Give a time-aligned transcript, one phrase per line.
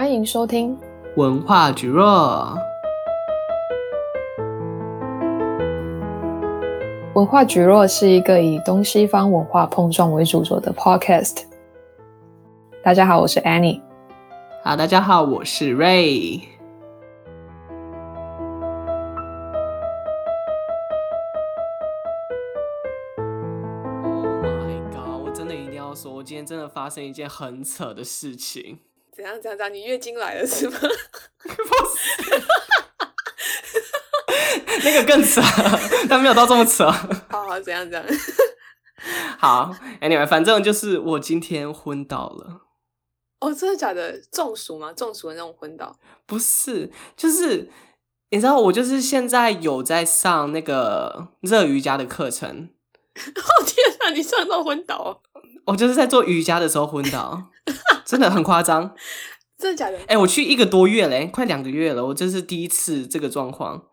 [0.00, 0.74] 欢迎收听
[1.16, 2.56] 文化局弱。
[7.14, 11.42] 文化局弱是一个以东西方文化碰撞为主轴的 podcast。
[12.82, 13.82] 大家好，我是 Annie。
[14.62, 16.44] 好，大家好，我是 Ray。
[24.02, 25.22] Oh my god！
[25.22, 28.78] 我真的一定要说，我今天真的发生一件很扯的事情。
[29.20, 29.40] 怎样？
[29.40, 29.58] 怎样？
[29.58, 29.74] 怎样？
[29.74, 30.78] 你月经来了是吗？
[30.78, 32.42] 不是，
[34.84, 35.40] 那个更扯，
[36.08, 36.90] 但没有到这么扯。
[37.28, 37.88] 好好，怎样？
[37.90, 38.06] 怎样？
[39.38, 42.62] 好，Anyway，反正就是我今天昏倒了。
[43.40, 44.18] 哦，真的假的？
[44.32, 44.92] 中暑吗？
[44.92, 45.96] 中暑的那种昏倒？
[46.26, 47.70] 不是，就是
[48.30, 52.70] 你知道，我就是现在有在上那个热瑜伽的课程。
[53.16, 55.22] 哦天哪，你上到昏倒？
[55.66, 57.50] 我就是在做瑜伽的时候昏倒。
[58.04, 58.94] 真的很夸张，
[59.58, 59.96] 真的假的？
[59.98, 63.86] 哎、欸，我去一个多月嘞，快两个月了，我这是第一次这个状况。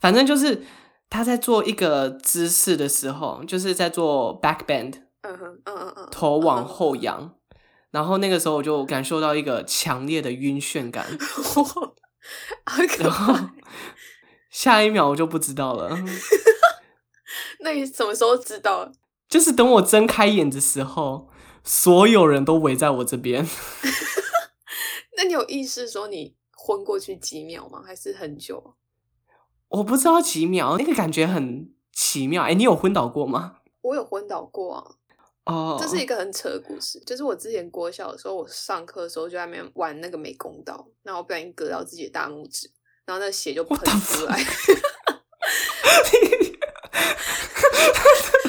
[0.00, 0.62] 反正就是
[1.10, 7.58] 他在做一个姿势的时候，就是在做 back bend，嗯哼，嗯嗯嗯，头往后仰，嗯，
[7.90, 11.04] 然后那个时候我就感受到一个强烈的晕眩感，
[13.00, 13.34] 然后
[14.50, 15.98] 下一秒我就不知道了。
[17.60, 18.92] 那你什么时候知道？
[19.28, 21.28] 就是等我睁开眼的时候。
[21.68, 23.46] 所有人都围在我这边。
[25.18, 27.82] 那你有意识说你昏过去几秒吗？
[27.84, 28.74] 还是很久？
[29.68, 32.44] 我不知道几秒，那个感觉很奇妙。
[32.44, 33.56] 哎，你有昏倒过吗？
[33.82, 34.94] 我有昏倒过啊。
[35.44, 36.98] 哦、oh.，这是一个很扯的故事。
[37.00, 42.70] 就是我之前国小的时候，我上课的时候就在那边玩那个美工刀，然后我不小心割到自己的大拇指，
[43.04, 44.38] 然后那血就喷出来。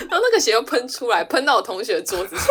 [0.09, 2.45] 然后那个血又喷出来，喷到我同学的桌子上。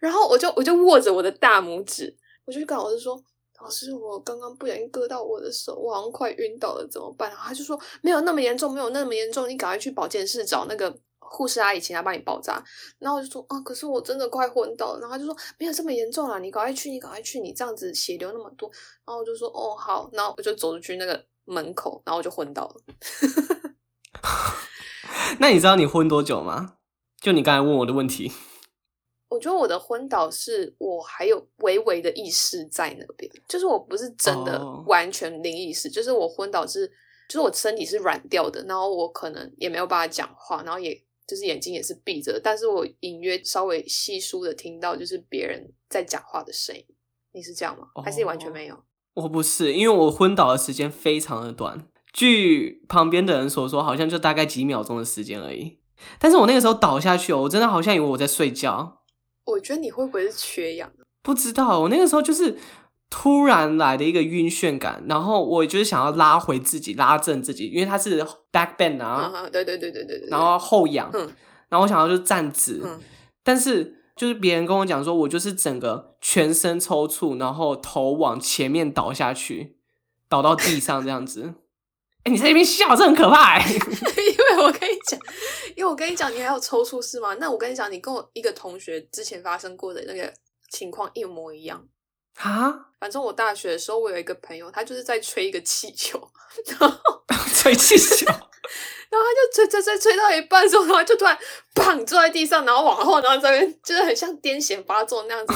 [0.00, 3.20] 然后我就我就握着我的大拇指，我就跟老师说
[3.60, 12.62] ：“老师，我刚刚不小心割到我的手，我好像快晕倒了，怎么办？”然后他就说：“没有那么严重，没有那么严重，你赶快去保健室找那个护士阿姨，请她帮你包扎。”
[12.98, 18.70] 然后我就说：“啊，可是我真的快昏倒了。”然后他就说：“没有这么严重啦，你赶快去，你赶快去，你这样子血流那么多。”
[19.06, 22.74] 然后我就说：“哦，好。”然后我就走出去那个门口，然后我就昏倒了。
[25.38, 26.74] 那你知道你昏多久吗？
[27.20, 28.30] 就你刚才问我的问题。
[29.36, 35.94] 我觉得我的昏倒是我还有微微的意识在那边，就是我不是真的完全零意识，oh.
[35.94, 36.86] 就是我昏倒是，
[37.28, 46.82] 就是我身体是软掉的，然后我可能也没有办法讲话，然后也就是眼睛也是闭着，但是我隐约稍微稀疏的听到就是别人在讲话的声音。
[47.32, 47.88] 你是这样吗？
[48.02, 48.74] 还是你完全没有？
[49.12, 49.30] 我、oh.
[49.30, 55.78] 不是，因为我昏倒的时间非常的短，据旁边的人所说，好像就大概几秒钟的时间而已。
[56.18, 59.02] 但是我那个时候倒下去，我真的好像以为我在睡觉。
[59.46, 60.92] 我觉得你会不会是缺氧？
[61.22, 62.56] 不知道，我那个时候就是
[63.10, 71.20] 突然来的一个晕眩感，然后我就是想要拉回自己，拉正自己，因为它是 back bend 啊，啊，对对对对对对，然后后仰，嗯，
[71.68, 73.00] 然后我想要就站直，嗯，
[73.42, 79.76] 但是就是别人跟我讲说，我就是整个全身抽搐，然后头往前面倒下去，
[80.28, 81.54] 倒到地上这样子。
[82.26, 85.18] 哎，你在那边笑，这很可怕哎， 因为我跟你讲。
[85.76, 87.34] 因为我跟你讲，你还有抽搐是吗？
[87.38, 90.32] 那我跟你讲，你跟我一个同学之前发生过的那个
[90.68, 91.86] 情况一模一样
[92.38, 92.74] 啊！
[92.98, 96.20] 反正我大学的时候，我有一个朋友，他就是在吹一个气球，
[96.66, 97.22] 然后
[97.54, 101.38] 吹气球，然后他就吹吹吹吹到一半的时候，然后就突然
[101.76, 105.54] 砰坐在地上，然后往后，然后这边就是很像癫痫发作那样子。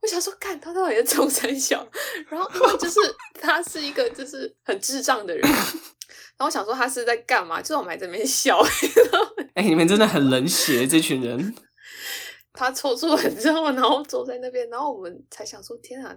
[0.00, 1.86] 我想说，看他到底在冲三小，
[2.28, 3.00] 然后因为就是
[3.40, 5.42] 他是一个就是很智障的人。
[5.50, 7.60] 然后我想说他是在干嘛？
[7.60, 8.58] 就是我们还在那边笑。
[9.54, 11.54] 哎、欸，你们真的很冷血，这群人。
[12.54, 16.16] 他抽搐完之后，然后坐在那边，然后我们才想说：天啊，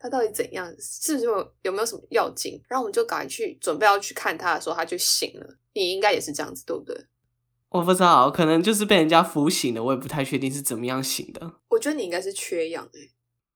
[0.00, 0.66] 他到底怎样？
[0.80, 2.60] 是不是有有没有什么要紧？
[2.68, 5.46] 然后我们就赶快去准备要去看他的时候，他就醒了。
[5.74, 7.06] 你应该也是这样子，对不对？
[7.68, 11.52] 我不知道，可能就是被人家扶醒的，我也不太确定是怎么样醒的。
[11.68, 13.10] 我觉得你应该是缺氧哎、欸。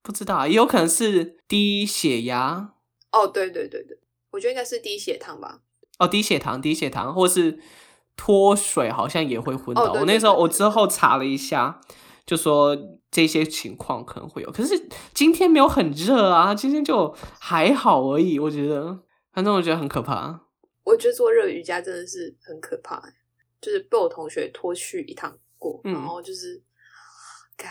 [0.07, 2.73] 不知道，也有可能是低血压。
[3.11, 3.99] 哦，对对对对，
[4.29, 5.59] 我觉得应该是低血糖吧。
[5.99, 7.59] 哦，低血糖，低血糖，或是
[8.15, 9.83] 脱水，好像也会昏倒。
[9.83, 11.81] 哦、对对对对，我那时候我之后查了一下，
[12.25, 12.77] 就说
[13.11, 14.49] 这些情况可能会有。
[14.49, 18.39] 可是今天没有很热啊，今天就还好而已。
[18.39, 19.03] 我觉得，
[19.33, 20.39] 反正我觉得很可怕。
[20.85, 23.03] 我觉得做热瑜伽真的是很可怕，
[23.59, 26.63] 就是被我同学拖去一趟过，嗯、然后就是，
[27.57, 27.69] 干，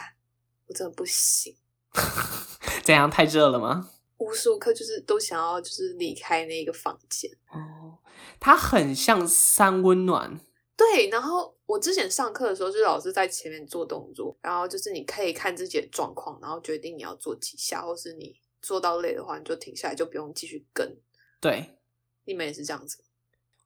[0.67, 1.57] 我真的不行。
[2.85, 3.91] 这样太热了吗？
[4.19, 7.99] 无时无刻就是都想要就是离开那个房间哦，
[8.41, 10.41] 它很像三温暖。
[10.75, 20.97] 对，然后我之前上课的时候，就是老师在前面做动作，然后就是你可以看自己的状况，然后决定你要做几下，或是你做到累的话，你就停下来，就不用继续跟。
[21.41, 21.77] 对，
[22.25, 22.99] 你们也是这样子。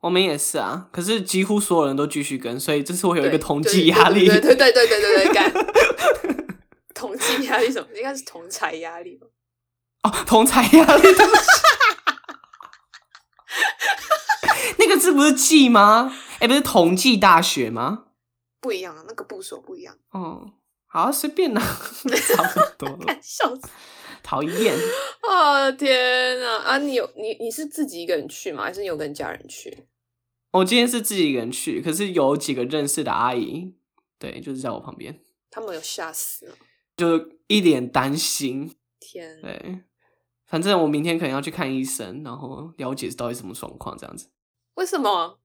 [0.00, 4.26] 我们也是啊，可是几乎所有人都继续跟，所以这次我有一个统计压力。
[4.26, 5.52] 对对对对对对对，干
[7.50, 7.88] 压力什么？
[7.96, 9.26] 应该是同侪压力吧？
[10.04, 11.08] 哦，同侪压力。
[14.78, 16.12] 那个字不是计吗？
[16.38, 18.04] 哎，不是同济大学吗？
[18.60, 19.96] 不一样啊，那个部首不一样。
[20.10, 20.52] 哦，
[20.86, 21.60] 好，随便啦，
[22.34, 23.18] 差不多了。
[23.22, 23.62] 笑死，
[24.22, 24.74] 讨厌！
[25.28, 26.56] 啊天哪！
[26.58, 28.64] 啊，你有你你是自己一个人去吗？
[28.64, 29.86] 还是你有跟家人去？
[30.52, 33.74] 我今天是自己一个人去，可是有几个认识的阿姨，
[34.18, 35.20] 对，就是在我旁边。
[35.50, 36.54] 他们有吓死了，
[37.00, 38.76] 就一脸担心。
[39.00, 39.82] 天，对，
[40.46, 44.28] 反正我明天可能要去看医生，然后了解到底什么状况，这样子。
[44.74, 45.40] 为什么？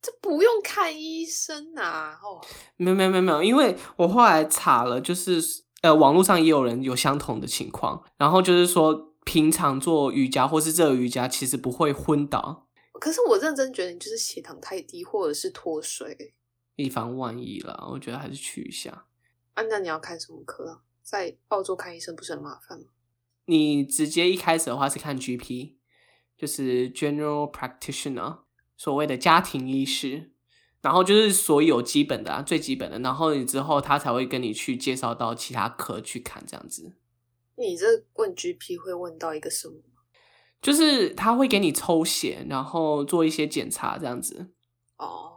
[0.00, 2.18] 这不用看医生啊？
[2.22, 2.40] 哦，
[2.76, 5.38] 没有没有没有没有，因为我后来查了，就是
[5.82, 12.68] 呃，网络上也有人有相同的情况，然后就是说，平常做瑜伽或是热瑜伽，其实不会昏倒。
[12.98, 16.34] 可是我认真觉得你就是血糖太低，或者是脱水，
[16.76, 19.06] 以防万一了，我觉得还是去一下。
[19.52, 20.80] 啊，那你要看什么科啊？
[21.10, 22.84] 在澳洲看医生不是很麻烦吗？
[23.46, 25.72] 你直接一开始的话是看 GP，
[26.38, 28.42] 就是 General Practitioner，
[28.76, 30.30] 所谓的家庭医师，
[30.80, 36.94] 然后就是所有基本的啊，最基本的，然后你之后他才会跟你去介绍到其他科去看这样子。
[37.56, 39.74] 你这问 GP 会问到一个什么？
[40.62, 44.52] 就是他会给你抽血，然后做一些检查，这样子。
[44.96, 45.32] 哦，oh.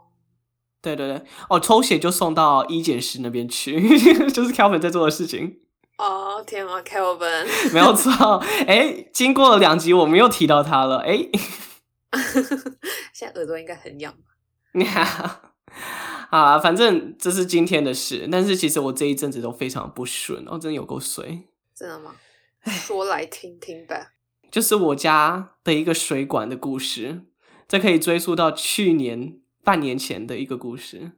[0.80, 3.72] 对对对，哦，抽血就送到医检室那边去，
[4.30, 5.62] 就是 Kelvin 在做的事情。
[5.96, 8.38] 哦，oh, 天啊，Kelvin， 没有错。
[8.66, 10.98] 哎，经过了两集，我们又提到他了。
[10.98, 11.28] 哎，
[13.12, 14.34] 现在耳朵应该很痒吧？
[14.72, 15.40] 你 好
[16.30, 18.28] 啊，反正这是今天的事。
[18.30, 21.44] 但是其实我这一阵子都非常不顺，哦，真的有够衰。
[21.74, 22.16] 真的吗？
[22.64, 24.12] 说来听听吧。
[24.50, 27.22] 就是我家的一个水管的故事，
[27.68, 31.12] 这可以追溯到去年半年前的一个故事。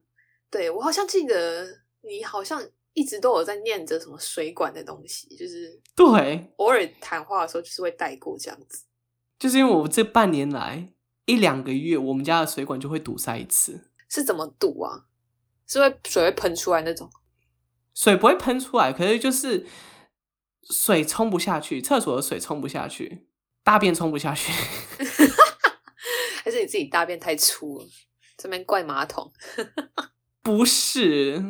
[0.50, 1.66] 对，我好像记得
[2.02, 2.62] 你好像
[2.96, 8.84] 一直都有在念着什么水管的东西，就是对，偶尔谈话的时候就是会带过这样子。
[9.38, 10.94] 就是因为我这半年来
[11.26, 13.90] 一两个月，我们家的水管就会堵塞一次。
[14.08, 15.04] 是怎么堵啊？
[15.66, 17.10] 是会水会喷出来那种？
[17.94, 19.66] 水不会喷出来，可是就是。
[20.68, 23.28] 水冲不下去，厕所的水冲不下去，
[23.62, 24.50] 大便冲不下去，
[26.42, 27.86] 还是你自己大便太粗了？
[28.36, 29.32] 这边怪马桶？
[30.42, 31.40] 不是，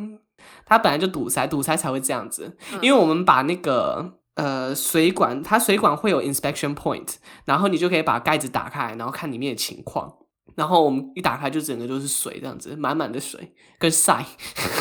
[0.67, 2.57] 它本来就堵塞，堵塞才会这样子。
[2.73, 7.15] 嗯、因为我们把那个呃水管，它水管会有 inspection point，
[7.47, 10.13] 然后你就可以把盖子打开，然后看里面的情况。
[10.57, 14.27] 然后我们一打开，就整个都是水，这样子满满的水跟晒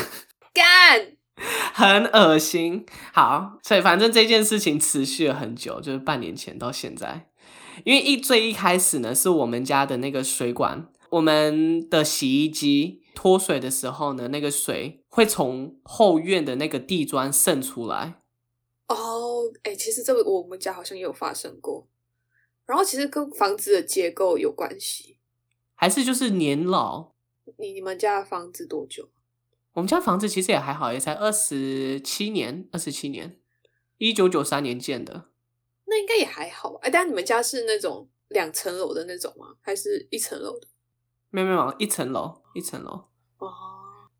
[0.52, 1.12] 干。
[1.74, 7.26] 很恶心，好，所以反正这件事情持续了很久，就是半年前到现在。
[7.84, 10.86] 因为一最一开始呢，是我们家的那个水管，
[11.16, 18.20] 我们的洗衣机脱水的时候呢，那个水会从后院的那个地砖渗出来。
[18.88, 21.88] 哦，哎，其实这个我们家好像也有发生过，
[22.66, 25.16] 然后其实跟房子的结构有关系，
[25.74, 27.12] 还是就是年老？
[27.56, 29.08] 你你们家的房子多久？
[29.72, 33.40] 我们家房子其实也还好，也才二十七年，二十七年，
[33.96, 35.30] 一九九三年建的，
[35.86, 36.80] 那应该也还好吧？
[36.82, 39.54] 哎，但你们家是那种两层楼的那种吗？
[39.62, 40.68] 还是一层楼的？
[41.44, 43.04] 没有没有，一层楼，一层楼。
[43.38, 43.52] 哦，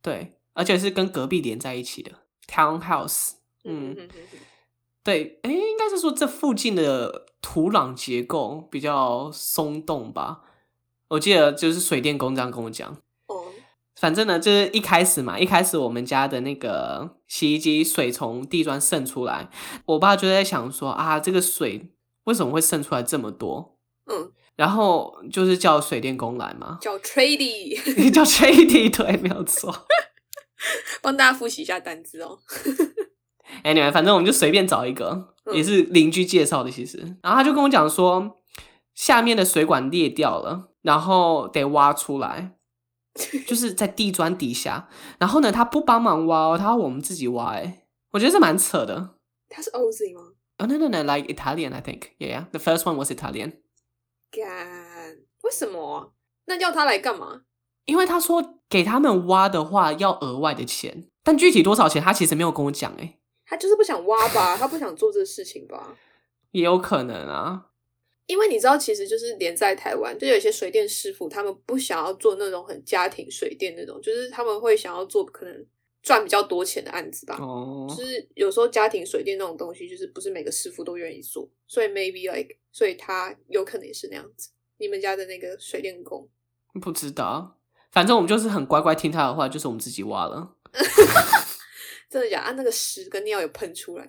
[0.02, 2.12] 对，而且是跟隔壁连在一起的
[2.46, 3.36] townhouse。
[3.64, 3.96] 嗯，
[5.02, 10.42] 对，哎，应该是说这附近的土壤结构比较松动吧？
[11.08, 12.98] 我记得就是水电工这样跟我讲。
[13.94, 19.48] 反正呢，就是一开始嘛，一开始我们家的那个洗衣机水从地砖渗出来，
[19.86, 21.94] 我爸就在想说啊，这个水
[22.24, 23.78] 为什么会渗出来这么多？
[24.04, 27.76] 嗯，然后就是叫水电工来嘛，叫 Trady，
[28.10, 29.86] 叫 Trady， 对，没有错，
[31.00, 32.38] 帮大家复习一下单字哦。
[33.62, 38.38] anyway，反正我们就随便找一个，也是邻居介绍的，其实，然后他就跟我讲说，
[38.94, 42.52] 下面的水管裂掉了，然后得挖出来。
[43.46, 47.52] 就是在地砖底下，然后呢，他不帮忙挖哦，他要我们自己挖。
[47.54, 49.14] 哎，我觉得这蛮扯的。
[49.48, 50.20] 他是 Aussie 吗？
[50.58, 52.10] 哦、oh,，no no no，like Italian，I think。
[52.18, 53.54] Yeah，the first one was Italian。
[54.30, 56.14] 干，为什么？
[56.46, 57.42] 那要他来干嘛？
[57.84, 62.92] 因为他说给他们挖的话要额外的钱，但具体多少钱他其实没有跟我讲。
[62.98, 65.96] 哎，他就是不想挖吧， 他不想做这个事情吧？
[66.50, 67.66] 也有可能啊。
[68.26, 75.66] 因为你知道，其实就是连在台湾，就有一些水电师傅，他们不想要做那种很家庭水电那种，就是他们会想要做可能
[76.06, 77.36] 赚比较多钱的案子吧。
[77.40, 84.50] 哦，就是有时候家庭水电那种东西，就是不是每个师傅都愿意做，所以 maybe like，所以他有可能也是那样子。
[84.78, 86.28] 你们家的那个水电工，
[86.80, 87.58] 不知道，
[87.90, 90.52] 反正我们就是很乖乖听他的话，就是我们自己挖了。
[92.08, 92.50] 真的假的？
[92.50, 94.08] 啊，那个屎跟尿有喷出来？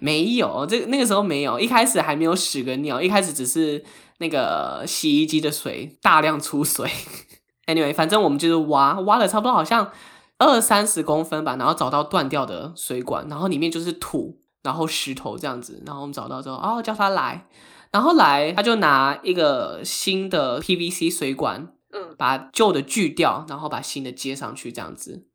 [0.00, 3.84] 没有，这那个时候没有，一开始还没有屎跟尿，一开始只是
[4.18, 6.90] 那个洗衣机的水大量出水。
[7.66, 9.92] Anyway，反正我们就是挖，挖了差不多好像
[10.42, 17.46] 二三十公分吧，然后找到断掉的水管，然后里面就是土，然后石头这样子，然后我们找到之后，哦，叫他来，
[17.90, 25.26] 然后来他就拿一个新的 PVC 水管，嗯，把旧的锯掉，然后把新的接上去这样子，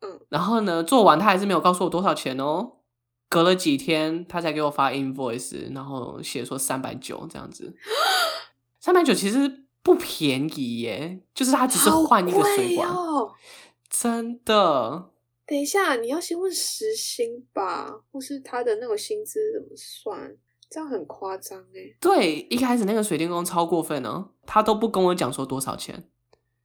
[0.00, 2.72] 嗯，然后呢，做完他还是没有告诉我多少钱哦。
[3.30, 7.76] 隔了几天，他才给我发 invoice，然后写说三百九这样子。
[8.80, 13.30] 三百九其实不便宜耶，就是他只是换一个水管，哦、
[13.88, 15.10] 真的。
[15.46, 20.36] 等一下，你要先问时薪吧，或是他的那个薪资怎么算？
[20.70, 21.96] 这样很夸张哎。
[22.00, 26.08] 对，一开始那个水电工超过分哦，他都不跟我讲说多少钱。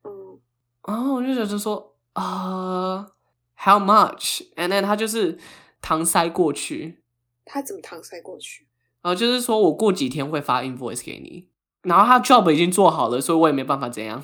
[0.04, 0.40] 嗯，
[0.88, 3.08] 然后我就觉得说啊、
[3.56, 5.40] uh,，how much？And then 他就是。
[5.86, 7.04] 搪塞过去，
[7.44, 8.66] 他怎么搪塞过去？
[9.02, 11.50] 然后就是说我过几天会发 invoice 给你，
[11.82, 14.24] 然后他 job 已经做好了，所以我也没办法怎样。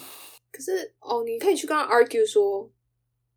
[0.54, 2.72] 可是哦，你可以去跟他 argue 说，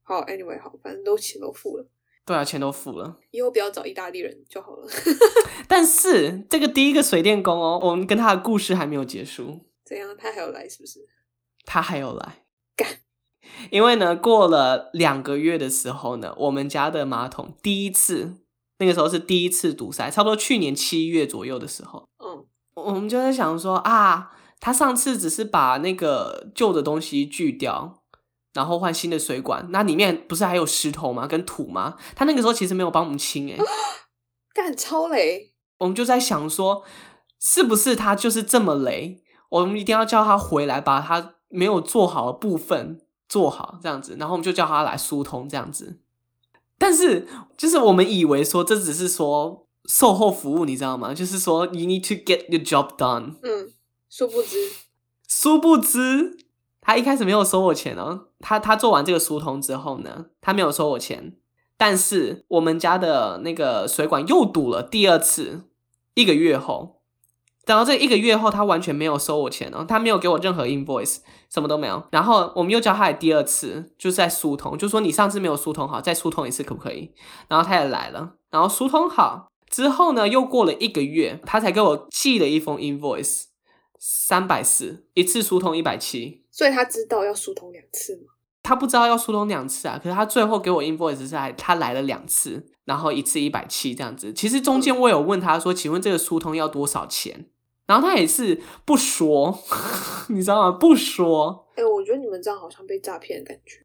[0.02, 1.86] 好，anyway 好，反正都钱都付了。
[2.24, 4.86] 对啊，钱都付了，以后不要找意大利人就好了。
[5.66, 9.66] 但是这个第一个水电工哦，我们跟他的故事还没有结束。
[9.84, 10.16] 怎样？
[10.16, 11.00] 他还有来是不是？
[11.64, 12.44] 他还有来
[12.76, 12.88] 干。
[13.70, 18.36] 因为呢，过了两个月的时候呢，我们家的马桶第一次，
[18.78, 24.30] 那个时候是第一次堵塞，差不多去年七月左右的时候，嗯，我们就在想说啊，
[24.60, 28.01] 他上次只是把那个旧的东西锯掉，
[28.52, 31.26] 然后换新的水管，那里面不是还有石头吗？
[31.26, 31.96] 跟土吗？
[32.14, 33.58] 他那个时候其实没有帮我们清， 哎，
[34.54, 36.84] 干超雷，我们就在想说，
[37.40, 39.22] 是不是他就是这么雷？
[39.48, 43.00] 我们一定要叫他回来，把他没有做好的部分。
[43.28, 46.00] 做好这样子，然后我们就叫他来疏通这样子。
[46.76, 51.14] 但是，就是我们以为说这只是说售后服务，你知道吗？
[51.14, 53.36] 就是说 you need to get your job done。
[53.42, 53.72] 嗯，
[54.10, 54.58] 殊不知，
[55.26, 56.36] 殊不知，
[56.82, 58.26] 他一开始没有收我钱哦。
[58.40, 61.36] 他他做完这个疏通之后呢，他没有收我钱。
[61.78, 65.62] 但是我们家的那个水管又堵了第二次，
[66.12, 67.00] 一个月后。
[67.64, 72.02] 等到这一个月后，他完全没有收我钱哦，他没有给我任何 invoice，什么都没有。
[72.10, 77.12] 然后我们又叫他来第二次，就是在疏通，就说你上次没有疏通好，再疏通一次可不可以？
[77.46, 83.44] 然后他也来了，然后疏通好之后呢，又过了一个月，他才给我寄了一封 invoice，
[83.96, 86.41] 三百四，一次疏通一百七。
[86.52, 88.34] 所以他知道要疏通两次吗？
[88.62, 94.32] 他不知道要疏通两次啊，可是他最后给我 invoice 是来他来了两次，然后一次一百七这样子。
[94.32, 97.46] 其实中间我有问他说，请问这个疏通要多少钱？
[97.86, 99.58] 然后他也是不说，
[100.30, 100.78] 你知道吗？
[100.78, 101.66] 不说。
[101.74, 103.84] 哎、欸，我觉得你们这样好像被诈骗的感觉。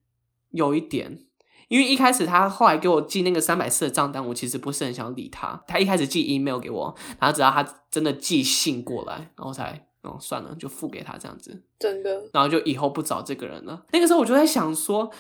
[0.52, 1.26] 有一点，
[1.70, 5.64] 因为一开始他后来给我寄那个三百四的账单，我其实不是很想理他。
[5.68, 11.62] 他一开始寄 email 给我，然后直到他真的寄信过来，然后才哦算了，就付给他这样子。
[11.78, 12.30] 真的。
[12.34, 13.86] 然后就以后不找这个人了。
[13.92, 15.12] 那个时候我就在想说，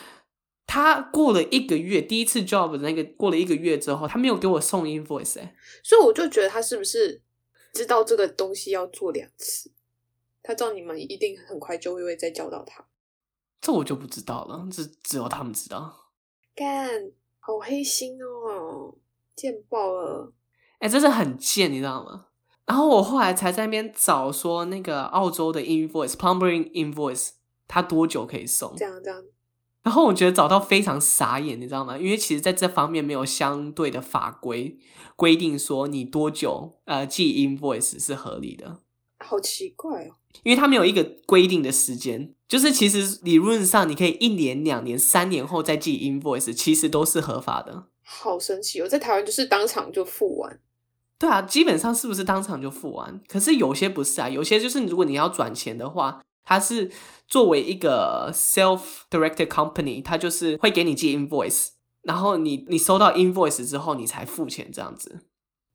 [0.65, 7.21] 他过了一个月，第一次 job 的那个过了一个月之后，他没有给我送 invoice，哎，所以我就觉得他是不是？
[7.73, 9.69] 知道这个东西要做两次，
[10.41, 12.83] 他知道你们一定很快就会再教到他。
[13.61, 16.07] 这我就不知道了，这只有他们知道。
[16.55, 18.95] 干，好黑心哦，
[19.35, 20.33] 贱爆了！
[20.79, 22.26] 哎、欸，真的很贱，你知道吗？
[22.67, 27.29] 然后我后来才在那边找说那个澳洲的 invoice，plumbing invoice，
[27.67, 28.75] 它多久可以送？
[28.77, 29.23] 这样这样。
[29.83, 31.97] 然后我觉得找到非常傻眼，你知道吗？
[31.97, 34.77] 因为其实在这方面没有相对的法规
[35.15, 38.79] 规定说你多久呃寄 invoice 是合理的。
[39.19, 47.87] 好奇怪哦，因为它没有一个规定的时间，就是其实理论上你可以一年、两年、三年后再寄 invoice，其实都是合法的。
[48.03, 50.59] 好神奇哦，在台湾就是当场就付完。
[51.19, 53.21] 对啊，基本上是不是当场就付完？
[53.27, 56.21] 可是有些不是啊，有些就是如果你要转钱的话。
[56.49, 56.89] 它是
[57.27, 61.71] 作为一个 self-directed company，它就是会给你寄 invoice，
[62.03, 65.25] 然后你你收到 invoice 之后，你才付钱这样子。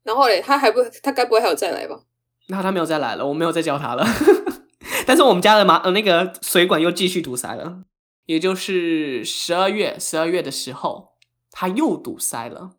[0.02, 2.00] 然后嘞，他还不，他该不会还有再来吧？
[2.48, 4.06] 那他没有再来了，我没有再叫他了。
[5.06, 7.82] 但是我们家的马呃那个水管又继续堵塞了，
[8.24, 11.10] 也就是十二月十二月的时候，
[11.50, 12.76] 它又堵塞了。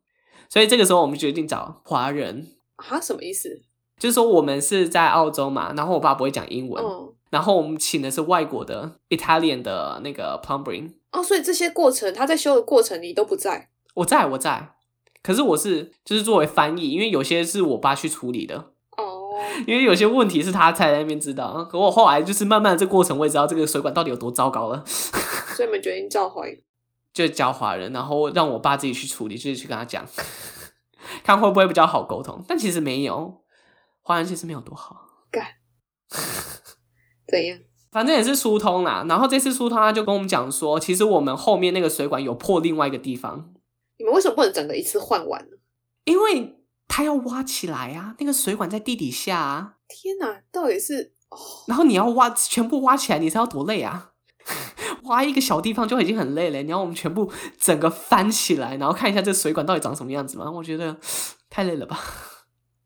[0.53, 2.45] 所以这个时候我们决定找华人。
[2.75, 3.01] 啊？
[3.01, 3.63] 什么意思？
[3.97, 6.83] 就是说我们是在澳洲嘛，然后我爸不会讲英文。
[6.83, 10.91] 嗯然后我们请的是外国的 Italian 的那个 plumbing。
[11.11, 13.69] 哦，所以这些过程他在修的过程你都不在？
[13.95, 14.75] 我在，我在。
[15.23, 18.55] 可是我是就是作为翻译，因为有些是我爸去处理的。
[18.97, 19.33] 哦。
[19.65, 24.83] 因为有些问题是他才在那边知道，可我后来就是慢慢的这过程，我也知道这个水管到底有多糟糕了。
[24.85, 26.55] 所以你们决定叫华人，
[27.13, 30.05] 就教华人，然后让我爸自己去处理，就是去跟他讲，
[31.23, 32.43] 看会不会比较好沟通。
[32.47, 33.43] 但其实没有，
[34.01, 35.05] 华人其实没有多好。
[35.31, 35.45] 干。
[37.27, 37.59] 怎样？
[37.91, 39.05] 反正也是疏通啦。
[39.07, 43.53] 然后这次疏通，他就跟我们讲说，其实我们后面那个水管有破另外一个地方。
[43.97, 45.57] 你们为什么不能整个一次换完呢？
[46.05, 49.75] 因为他要挖起来啊，那个水管在地底下啊。
[49.87, 51.37] 天哪，到底是哦？
[51.67, 54.12] 然后你要挖全部挖起来，你是要多累啊？
[55.03, 60.51] 挖一个小地方就已经很累了，你要我们全部整个翻起来，然后看一下这水管到底长什么样子吗？
[60.51, 60.97] 我觉得
[61.49, 61.99] 太累了吧。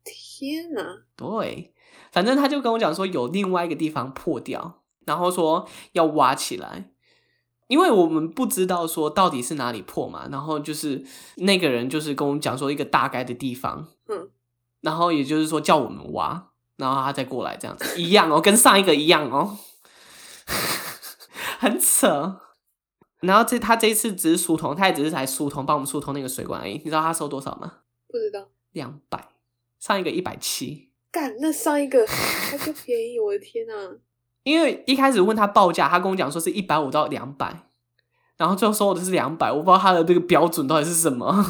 [0.04, 0.82] 天哪，
[1.16, 1.72] 对，
[2.12, 4.82] 反正他就跟我讲说有另外一个地方破掉。
[5.04, 6.90] 然后说要挖起来，
[7.66, 10.28] 因为我们不知道说到底是哪里破嘛。
[10.30, 11.02] 然后就是
[11.36, 14.28] 那个人就是跟我们讲说一个大概的地方，嗯，
[14.82, 19.56] 然后也就是说叫我们挖，然后他再过来这样子一样哦，跟上一个一样哦，
[21.60, 22.40] 很扯。
[23.20, 26.74] 然后这他这一次只是疏通，他也只是来疏通，帮我们疏通那个水管而已。
[26.74, 27.78] 你知道他收多少吗？
[28.06, 29.28] 不知道，两百，
[29.80, 30.92] 上一个一百七。
[31.10, 33.96] 干，那上一个还就便宜，我的天呐。
[34.44, 37.64] 因为一开始问他报价，他跟我讲说是一百五到两百，
[38.36, 41.44] 然后最后收我的是两百，我不知道他的这个标准到底是什么。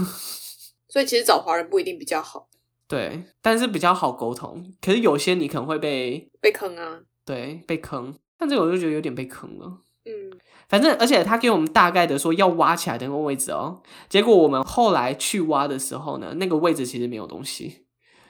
[0.88, 2.48] 所以其实找华人不一定比较好，
[2.88, 4.72] 对，但是比较好沟通。
[4.80, 8.14] 可是有些你可能会被被坑啊，对，被坑。
[8.38, 9.82] 但这个我就觉得有点被坑了。
[10.08, 10.38] 嗯，
[10.68, 17.86] 反正而且他给我们大概的说要挖起来的那个位置哦，结果我们后来去挖的时候呢，那个位置其实没有东西，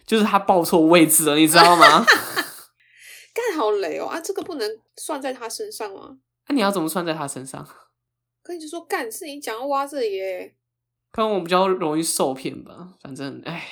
[0.06, 2.04] 就是他报错位置了，你知道吗？
[3.34, 4.20] 干好雷哦啊！
[4.20, 6.18] 这个不能算在他身上吗？
[6.48, 7.64] 那、啊、你要怎么算在他身上？
[8.42, 10.54] 可以就说干是你讲要挖这里耶，
[11.12, 12.94] 可能我比较容易受骗吧。
[13.00, 13.64] 反正哎，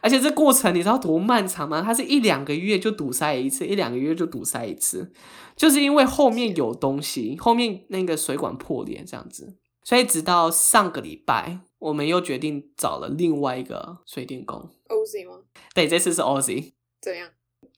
[0.00, 1.82] 而且这过程你知道多漫长吗？
[1.82, 5.12] 它是一两个月就堵塞一次，一两个月就堵塞一次，
[5.54, 14.70] 就是因为后面有东西，后面那个水管破裂这样子，所以直到上个礼拜，我们又决定找了另外一个水电工。
[14.88, 15.40] Oz 吗？
[15.74, 16.72] 对，这次是 Oz。
[17.00, 17.28] 怎样？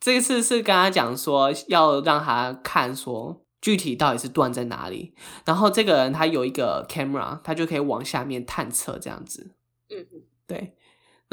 [0.01, 5.15] 这一次是跟他讲说，要让他看说具体到底是断在哪里，
[5.47, 9.53] 然后这个人他有一个 camera，他就可以往下面探测这样子。
[9.89, 10.07] 嗯，
[10.47, 10.75] 对。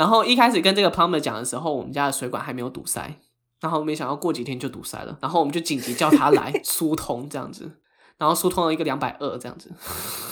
[0.01, 3.19] 然后一开始跟这个 plumber 讲的时候，我们家的水管还没有堵塞，
[3.59, 7.69] 然后没想到过几天就堵塞了，然后我们就紧急叫他来 疏通这样子，
[8.17, 9.69] 然后疏通了一个两百二这样子。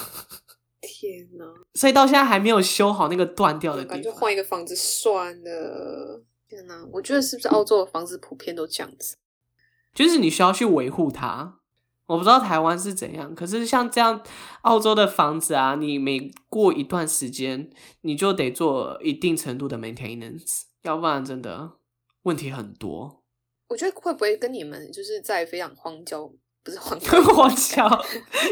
[0.82, 1.46] 天哪！
[1.76, 6.24] 所以到现在还没有修好那个断掉的地方，就换一个房子算了。
[6.48, 9.18] 天哪，我觉得是不是澳洲的房子普遍都这样子？
[9.94, 11.60] 就是你需要去维护它。
[12.10, 14.20] 我不知道台湾是怎样，可是像这样
[14.64, 17.70] 澳洲的房子啊，你每过一段时间，
[18.02, 21.74] 你就得做一定程度的 maintenance，要不然真的
[22.24, 23.24] 问题很多。
[23.68, 26.28] 我觉得会不会跟你们就是在非常荒郊，
[26.64, 27.88] 不是荒郊 荒郊，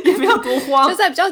[0.06, 1.24] 也没有多荒， 就在比较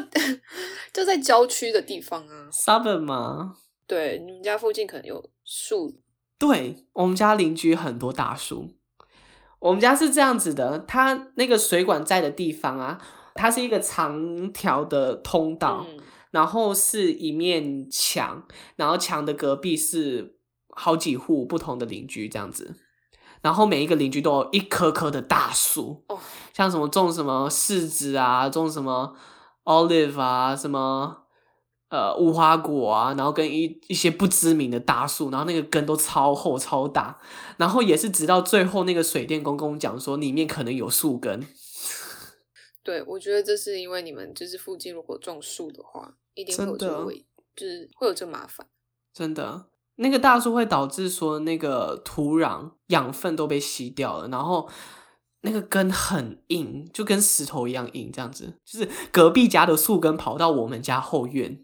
[0.92, 3.54] 就在郊区的地方啊，suburb 吗？
[3.86, 6.00] 对，你们家附近可能有树。
[6.36, 8.74] 对，我们家邻居很多大树。
[9.66, 12.98] 我们家是这样子的，它那个水管在的地方啊，
[13.34, 15.98] 它是一个长条的通道，嗯、
[16.30, 18.44] 然后是一面墙，
[18.76, 20.36] 然后墙的隔壁是
[20.70, 22.76] 好几户不同的邻居这样子，
[23.42, 26.18] 然后每一个邻居都有一棵棵的大树，哦、
[26.52, 29.16] 像什么种什么柿子啊，种什么
[29.64, 31.25] olive 啊，什么。
[31.88, 37.16] 呃，无花果啊，然后跟一一些不知名的大树，然后那个根都超厚超大，
[37.58, 41.46] 然后也是直到最后那个水电工跟我讲说里面可能有树根。
[42.82, 47.12] 对，我觉得这是因为你们就是附近如果种树的话，一定会有这个，
[47.54, 48.66] 就是会有这麻烦。
[49.14, 54.68] 真的，那个大树会导致说那个土壤养分都被吸掉了，然后
[55.42, 61.62] 那个根很硬，就跟石头一样硬，这样子，就是隔壁家的树根跑到我们家后院。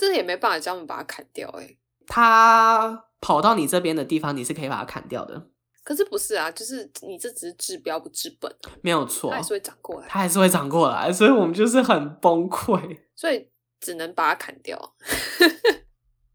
[0.00, 1.78] 这也没办法叫我们把它砍掉哎、欸。
[2.06, 5.48] 它跑到你这边的地方，你是可以把它砍掉的。
[5.84, 6.50] 可是不是啊？
[6.50, 8.50] 就是你这只是治标不治本，
[8.82, 13.46] 没有错，它还是会长过来，它还是会长过来，所以我们就是很崩溃，所以
[13.78, 14.94] 只能把它砍掉。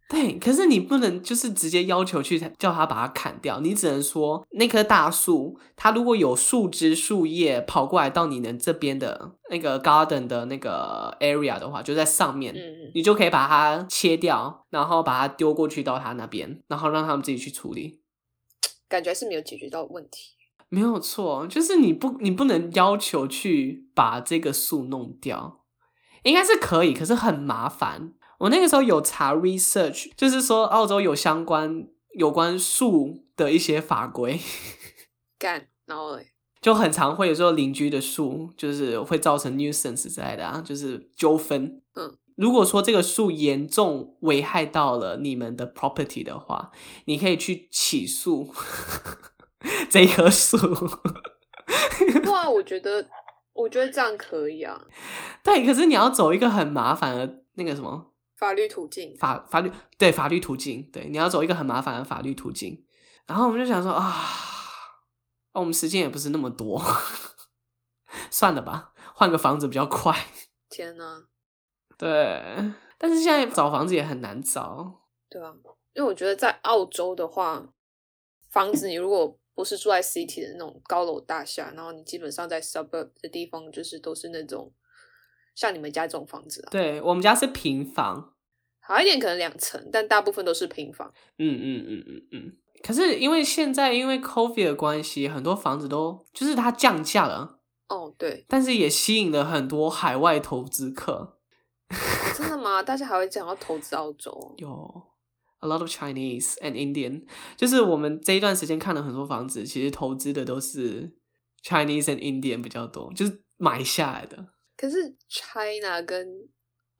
[0.07, 18.01] 对，可是你不能就是直接要求去叫他把它砍掉，你只能说那棵大树，它如果有树枝、树叶跑过来到你们这边的那个 garden 的那个 area 的话，就在上面，嗯、你就可以把它切掉，然后把它丢过去到他那边，然后让他们自己去处理。
[18.87, 20.35] 感觉是没有解决到问题。
[20.69, 25.61] 没有错，就是你不你不能要求去把这个树弄掉，
[26.21, 28.13] 应该是可以，可是很麻烦。
[28.39, 34.39] 我那个时候有查 research，就是说澳洲有相关有关树的一些法规。
[35.39, 36.27] 干，然后嘞，
[36.61, 41.81] 就很常会有时候邻居的树就是会造成 nuisance 之类的啊，就是纠纷。
[41.95, 46.71] 嗯，如果说这个树严重危害到了你们的 property 的话，
[47.05, 48.53] 你可以去起诉
[49.89, 50.57] 这棵树。
[51.97, 53.07] 对啊，我觉得，
[53.53, 54.79] 我觉得这样可以啊。
[55.43, 58.11] 对，可是你要走一个很麻烦的那个什么？
[58.37, 62.85] 法律途径，法法律对法律途径，对，你要走一个很麻烦的法律途径。
[63.25, 64.13] 然后我们就想说啊，
[65.53, 66.81] 我们时间也不是那么多，
[68.29, 70.13] 算了吧，换个房子比较快。
[70.69, 71.25] 天哪，
[71.97, 75.03] 对，但是现在找房子也很难找。
[75.29, 75.53] 对啊，
[75.93, 77.73] 因为我觉得在澳洲的话，
[78.51, 84.73] 房子你如果不是住在 city 的那种高楼大厦，然后你基本上在 suburb 的地方，就是都是那种。
[85.55, 86.69] 像你们家这种房子啊？
[86.69, 88.33] 对，我们家是平房，
[88.81, 91.11] 好一点可能两层，但大部分都是平房。
[91.37, 92.57] 嗯嗯嗯嗯嗯。
[92.83, 97.59] 可是因为现在因为 COVID 的关系，很多房子都就是它降价了。
[97.87, 98.45] 哦，对。
[98.47, 101.37] 但是也吸引了很多海外投资客。
[101.89, 101.95] 哦，
[102.37, 102.81] 真的吗？
[102.83, 104.53] 大家还会讲要投资澳洲？
[104.57, 105.03] 有
[105.59, 107.23] a lot of Chinese and Indian，
[107.55, 111.15] 就是我们这一段时间看了很多房子，其实投资的都是
[111.63, 114.47] Chinese and Indian 比较多，就是买下来的。
[114.76, 116.48] 可是 China 跟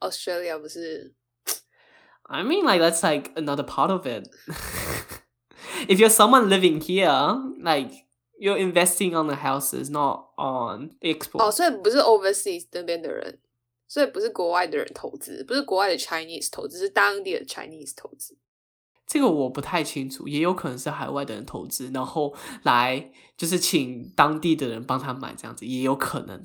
[0.01, 1.15] Australia 不是？
[2.23, 4.29] I mean, like that's like another part of it.
[5.89, 7.11] If you're someone living here,
[7.59, 8.07] like
[8.39, 11.43] you're investing on the houses, not on export.
[11.43, 13.41] 哦，所以不是 overseas 那边的人，
[13.89, 18.39] 所以不是国外的人投资，不是国外的 Chinese 投资，是当地的 Chinese 投资。
[19.07, 26.45] 这个我不太清楚，也有可能是海外的人投资，然后来就是请当地的人帮他买这样子，也有可能。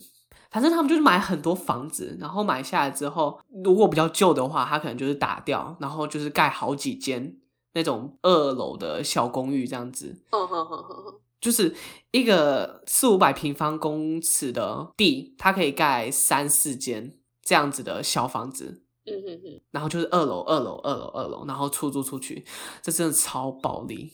[0.50, 7.36] 反正他们就是买很多房子，然后买下来之后，如果比较旧的话，他可能就是打掉，然后就是盖好几间
[7.74, 10.16] 那种二楼的小公寓这样子。
[10.30, 11.72] 嗯哼哼哼哼，就是
[12.10, 18.82] 一个四五百平方公尺的地，它可以盖三四间这样子的小房子。
[19.06, 22.44] 嗯哼哼，然后就是二楼、二楼、二楼、二楼，然后出租出去，
[22.82, 24.12] 这真的超暴利。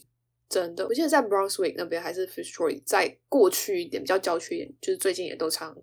[0.49, 5.75] 真的，我记得在 Brunswick 那边还是 Fitzroy，在过去一点比较郊区一点，就是最近也都常。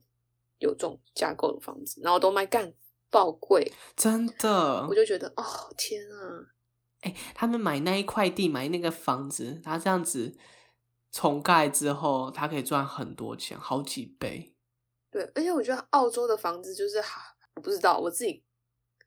[0.64, 2.74] 有这种架构的房子，然后都卖干
[3.12, 5.44] 爆贵，真的，我就觉得哦
[5.78, 6.48] 天啊，
[7.02, 10.36] 哎、欸，他们买那一块地，买那个房子，他这样子
[11.12, 14.56] 重盖之后，他可以赚很多钱，好几倍。
[15.12, 16.98] 对，而且我觉得澳洲的房子就是，
[17.56, 18.44] 我不知道我自己。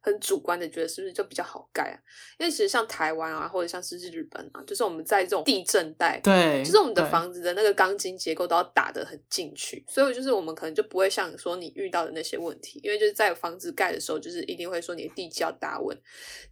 [0.07, 1.99] 很主观的觉得是不是就比较好盖啊？
[2.38, 15.99] 因为其实像台湾啊，或者像是日本啊，就是我们在这种地震带，对，就是我们的房子的那个钢筋结构都要打得很进去，所以就是我们可能就不会像说你遇到的那些问题，因为就是在房子盖的时候，就是一定会说你的地基要打稳，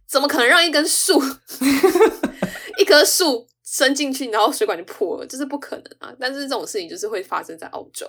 [0.05, 1.17] 怎么可能让一根树
[2.77, 6.13] 一棵树伸进去，然后水管就破了，这是不可能啊！
[6.19, 8.05] 但是这种事情就是会发生在澳洲，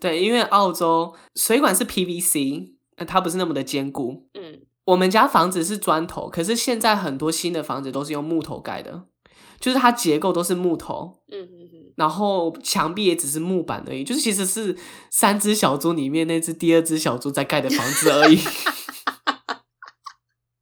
[0.00, 2.72] 对，因为澳洲水管是 PVC，
[3.06, 4.62] 它不是那么的坚固，嗯。
[4.88, 9.04] 我们家房子是砖头，可是现在很多新的房子都是用木头盖的，
[9.60, 14.74] 就是它结构都是木头，嗯嗯嗯，然后墙壁也只是木板而已，就是其实是
[15.10, 18.40] 三只小猪里面那只第二只小猪在盖的房子而已，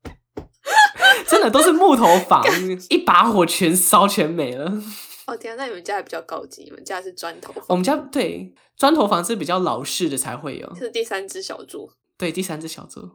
[1.29, 2.45] 真的都是木头房，
[2.91, 4.83] 一把火全烧全没了。
[5.29, 7.65] 哦天啊，那你们家还比较高级，你们家是砖头房？
[7.69, 13.09] 我们家对砖头房是比较老式的才会有，是第三只小猪，对，第三只小猪。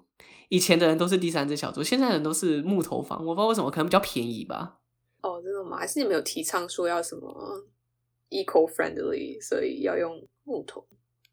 [0.52, 3.18] 以前的人都是第三只小猪，现在的人都是木头房。
[3.26, 4.80] 我不知道为什么，可能比较便宜吧。
[5.22, 5.78] 哦，真的吗？
[5.78, 7.64] 还是你们有提倡说要什么
[8.30, 10.86] eco friendly，所以要用木头？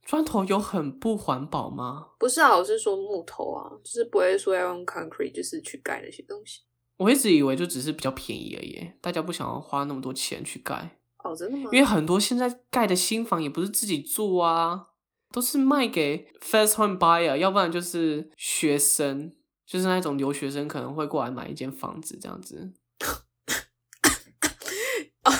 [0.05, 2.11] 砖头有很不环保吗？
[2.17, 6.61] 不是啊，我是说木头啊，就是不会说要用 concrete，就是去盖那些东西。
[6.99, 11.01] 我一直以为就只是比较便宜而已，大家不想要花那么多钱去盖。
[11.25, 11.71] 哦，真的吗？
[11.73, 14.88] 因为很多现在盖的新房也不是自己住啊。
[15.33, 19.33] 都是卖给 first home buyer，要不然就是学生，
[19.67, 22.73] 就是那种留学生可能会过来买一间房子这样子。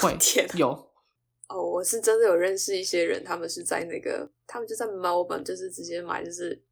[0.03, 0.69] 会、哦、天有
[1.49, 6.63] 哦，我是真的有认识一些人，他们是在那个，他们就在 Melbourne，就是直接买，就是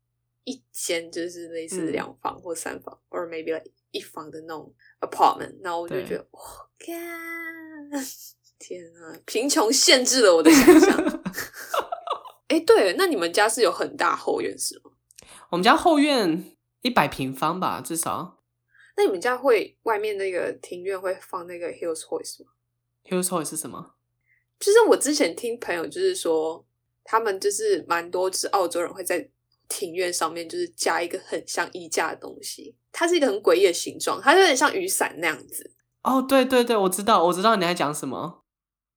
[0.44, 5.56] 一间就是类似两房或三房，或、嗯、者 maybe like 一房的那种 apartment。
[5.62, 6.40] 然后我就觉得，哇，
[6.78, 7.00] 天
[9.00, 11.22] 啊，贫穷限制了我的想象。
[12.48, 14.92] 哎，对，那你们家是有很大后院是吗？
[15.50, 18.38] 我们家后院一百平方吧，至少。
[18.96, 22.52] 那你们家会外面那个庭院会放那个 Hills Hoist 吗
[23.04, 23.94] ？Hills Hoist 是什么？
[24.58, 26.64] 就是我之前听朋友就是说，
[27.04, 29.28] 他们就是蛮多，就是澳洲人会在
[29.68, 35.74] 庭院上面就是加一个很像衣架的东西，它是一个很诡异的形状，它有点像雨伞那样子。
[36.02, 38.44] 哦，对对对，我知道，我知道你在讲什么。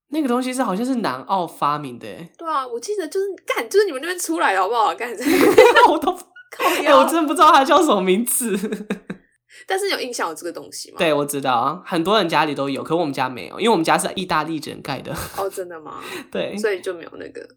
[0.10, 4.94] 那个东西是好像是南澳发明的，对啊，我记得就是干，就是你们那边出来的好不好？
[4.96, 5.10] 干，
[5.90, 6.12] 我都
[6.52, 8.58] 靠腰、欸，我真的不知道它叫什么名字。
[9.68, 10.98] 但是你有印象有这个东西吗？
[10.98, 15.14] 对，我知道，很多人家里都有，可是我们家没有，因为我们家是意大利人盖的。
[15.38, 16.02] 哦，真的吗？
[16.32, 17.48] 对，所以就没有那个。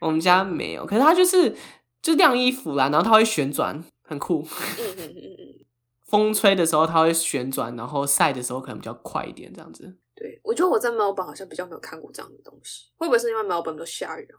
[0.00, 1.54] 我们家没有，可是它就是
[2.00, 4.44] 就晾衣服啦，然后它会旋转，很酷。
[4.78, 5.64] 嗯嗯嗯嗯，
[6.08, 9.96] 风吹的时候它会旋转，然后晒的时候可能比较快一点，这样子。
[10.22, 14.38] 对，我觉得我在墨尔本好像比较没有看过这样的东西，会不会是因为墨尔本都下雨啊？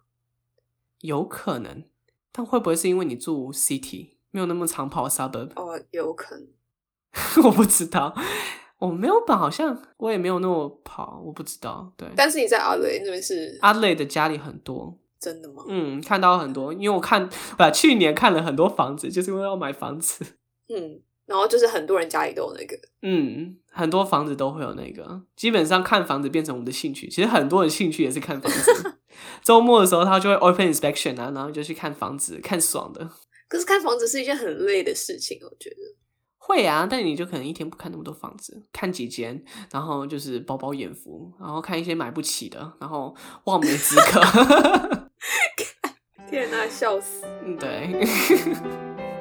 [1.02, 1.84] 有可能，
[2.32, 5.50] 但会不会是因为你住 city 没有那么常跑 suburb？
[5.58, 6.48] 哦，有可能，
[7.44, 8.16] 我不知道，
[8.80, 11.92] 我没有跑，好像我也没有那么跑，我不知道。
[11.98, 15.66] 对，但是你在阿雷那边是阿雷的家里很多，真的吗？
[15.68, 20.26] 嗯，看到很多，因为我看 不去年看了很多房子，就是因为要买房子。
[20.70, 21.02] 嗯。
[21.26, 25.22] 然后就是很多人家里都有那个，嗯，很多房子都会有那个。
[25.36, 28.98] 基本上看房子变成我们的兴趣，其实很多人兴趣也是看房子。
[29.44, 33.10] 周末的时候他就会 open inspection 啊，然后就去看房子，看爽的。
[33.48, 35.78] 可是看房子是一件很累的事情，我觉得。
[36.38, 44.22] 会啊，但你就可能一天不看那么多房子，看几间，然后就是饱饱眼福，然后看一些买不起的，然后望梅止渴。
[46.30, 47.26] 天哪，笑死！
[47.46, 49.13] 嗯，对。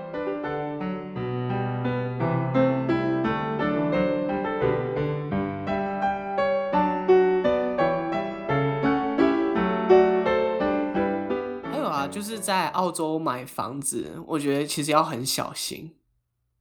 [12.43, 15.95] 在澳洲买房子，我觉得其实要很小心。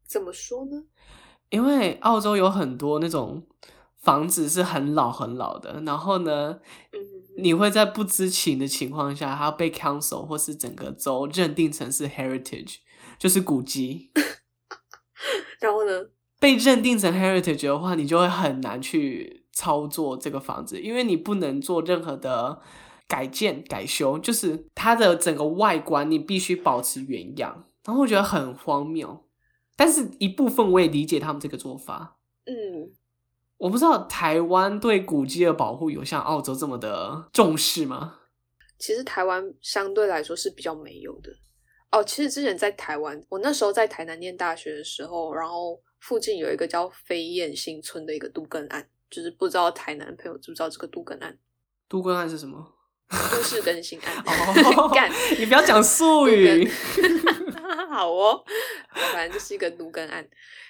[0.06, 0.84] 怎么说呢？
[1.50, 3.44] 因为澳洲有很多那种
[3.98, 6.60] 房子是很老很老的，然后呢，
[6.94, 7.00] 嗯、
[7.38, 12.78] 你会在不知情的情况下，它被 council 或是整个州认定成是 heritage，
[13.18, 14.12] 就是古迹。
[15.60, 16.08] 然后呢，
[16.40, 22.62] 被认定成 heritage 的话，你就会很难去操作这个房子，因为你不能做任何的。
[23.12, 27.68] 改建、改修，就是它的整个外观，你必须保持原样。
[27.84, 29.26] 然后我觉得很荒谬，
[29.76, 32.18] 但是一部分我也理解他们这个做法。
[32.46, 32.90] 嗯，
[33.58, 38.20] 我不知道台湾对古迹的保护有像澳洲这么的重视吗？
[38.80, 41.30] 其实台湾相对来说是比较没有的。
[41.92, 51.38] 哦，其实之前在台湾，我那时候在台南念大学的时候，然后附近有一个叫飞燕新村的一个杜根案，就是不知道台南朋友知不知道这个杜根案？
[51.90, 52.76] 杜根案是什么？
[53.12, 56.68] 都市更新案，哦、 干 你不要讲术语。
[57.92, 58.42] 好哦，
[59.14, 60.26] 反正就是一个都更案，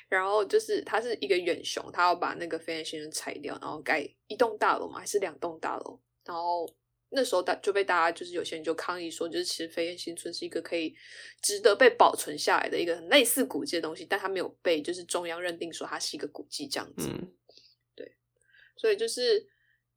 [0.09, 5.99] 然后就是它是一个远雄，他要把那个飞燕新村拆掉，然后盖一栋大楼嘛，还是两栋大楼？
[6.25, 6.67] 然后
[7.09, 10.95] 那时候大就被大家就是有些人就抗议说，就是其实飞燕新村是一个可以
[11.43, 17.07] 值得被保存下来的一个很类似古迹的东西，但它没有被就是中央认定说它是一个古迹这样子。
[17.07, 17.31] 嗯、
[17.95, 18.15] 对，
[18.75, 19.47] 所以就是。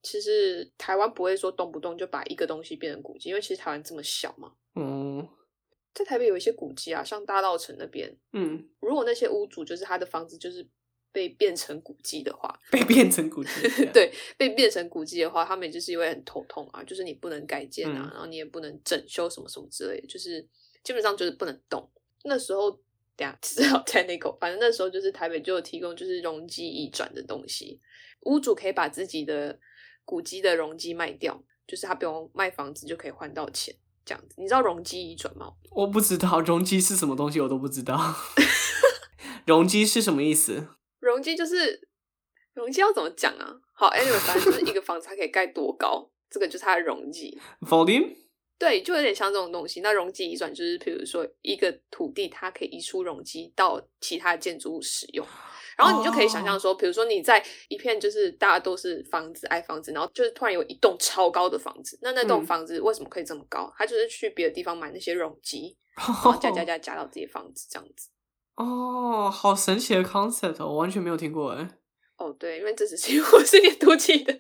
[0.05, 4.53] 其实台湾不会说动不动就把一个东西变成古迹，因为其实台湾这么小嘛。
[4.77, 5.27] 嗯，
[5.95, 8.15] 在台北有一些古迹啊，像大道城那边。
[8.35, 10.69] 嗯，如果那些屋主就是他的房子就是
[11.11, 13.51] 被变成古迹的话，被变成古迹，
[13.95, 20.47] 对，被变成古迹的话，他们就是因为很头痛啊，就是你不能改建啊，嗯、然后你也不能整修什么什么之类的，就是
[20.83, 21.91] 基本上就是不能动。
[22.25, 22.71] 那时候，
[23.17, 27.81] 等下 只好在那个，反正那时候就是台北就有提供就是容积移转的东西，
[28.27, 29.59] 屋主可以把自己的。
[30.05, 34.35] 古迹的容积卖掉，就是他不用卖房子就可以换到钱，这样子。
[34.39, 35.53] 你知道容积移转吗？
[35.71, 38.15] 我不知道容积是什么东西，我都不知道。
[39.47, 40.69] 容积是什么意思？
[41.01, 41.89] 容积就是
[42.55, 43.61] 容积要怎么讲啊？
[43.73, 47.39] 好，anyway，反正就是一个房子它可以盖多高，这个就是它的容积。
[47.61, 48.17] Volume？
[48.57, 49.81] 对，就有点像这种东西。
[49.81, 55.27] 那容积移转就是，比如说一个土地，它可以移出容积到其他建筑物使用。
[55.77, 56.79] 然后你就可以想象说，oh.
[56.81, 63.73] 比如说你在一片就是大家都是房子矮房子，然后就是突然有一栋超高的房子，那那栋房子为什么可以这么高？
[63.77, 68.11] 它就是去别的地方买那些容积， 然后加加加加到这些房子这样子。
[68.57, 71.63] 哦，oh, 好神奇的 concept，我完全没有听过哎。
[72.17, 74.33] 哦，oh, 对，因为这只是因 为我是念土气的。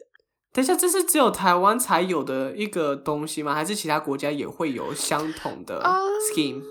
[0.53, 3.53] 等一下，这是只有台湾才有的一个东西吗？
[3.53, 5.83] 还是其他国家也会有相同的
[6.33, 6.64] scheme？、Uh,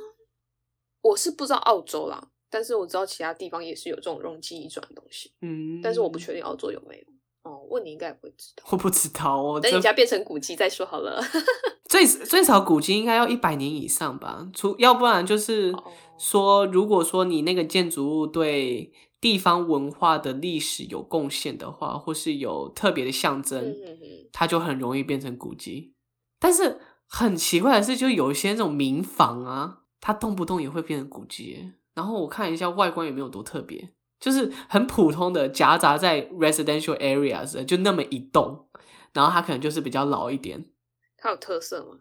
[1.02, 2.30] 我是不知道澳洲啦。
[2.54, 7.04] 但是我知道其他地方也是有这种容积移转的东西，嗯，但是我不确定澳洲有没有。
[7.42, 8.64] 哦，问你应该也不会知道。
[8.72, 11.20] 我不知道，哦等你家变成古迹再说好了。
[11.90, 15.74] 最最少古迹应该要一百年以上吧，除要不然就是
[16.20, 23.76] 说，如果说你那个建筑物对地方文化的历史有贡献的话，或是有特别的象征，
[24.32, 25.94] 它就很容易变成古迹。
[26.40, 31.74] 但是很奇怪的是，就有一些那种民房啊，它动不动也会变成古迹。
[31.94, 38.68] 然后我看一下外观也没有多特别，就是很普通的夹杂在 residential areas，就那么一栋，
[39.14, 40.66] 然后它可能就是比较老一点。
[41.18, 42.00] 它有特色吗？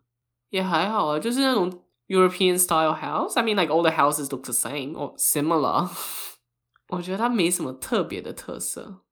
[0.51, 3.39] 也还好啊，就是那种 European style house。
[3.39, 5.89] I mean, like all the houses look the same or similar。
[6.89, 9.03] 我觉得它没什么特别的特色，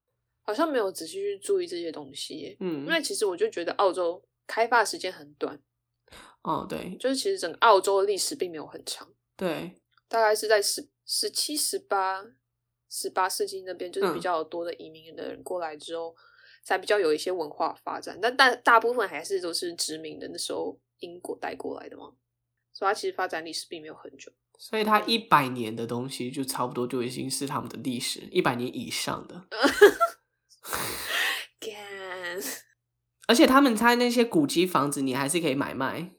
[0.44, 2.56] 好像没有仔细去注意这些东西。
[2.60, 5.58] 嗯，因为其实我就觉得澳洲开发时间很短。
[6.42, 9.08] 哦，对，就是其实整个澳洲的历史并没有很长。
[9.36, 9.76] 对。
[10.10, 12.26] 大概是在十十七、十八、
[12.90, 16.16] 十八世纪那边，就是比较多的移民的人过来之后，嗯、
[16.64, 18.18] 才比较有一些文化发展。
[18.20, 22.12] 但大大部分还是都是殖民的，那时候英国带过来的嘛，
[22.72, 24.32] 所以它其实发展历史并没有很久。
[24.58, 29.46] 所以它一百年的东西就差不多就已经是他们的历史，一百年以上的。
[33.26, 36.16] 而且他们拆那些古迹房子，你还是可以买卖，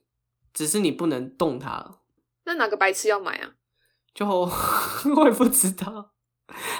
[0.53, 1.99] 只是你不能动它。
[2.45, 3.55] 那哪个白痴要买啊？
[4.13, 4.27] 就
[5.15, 6.11] 我也不知道，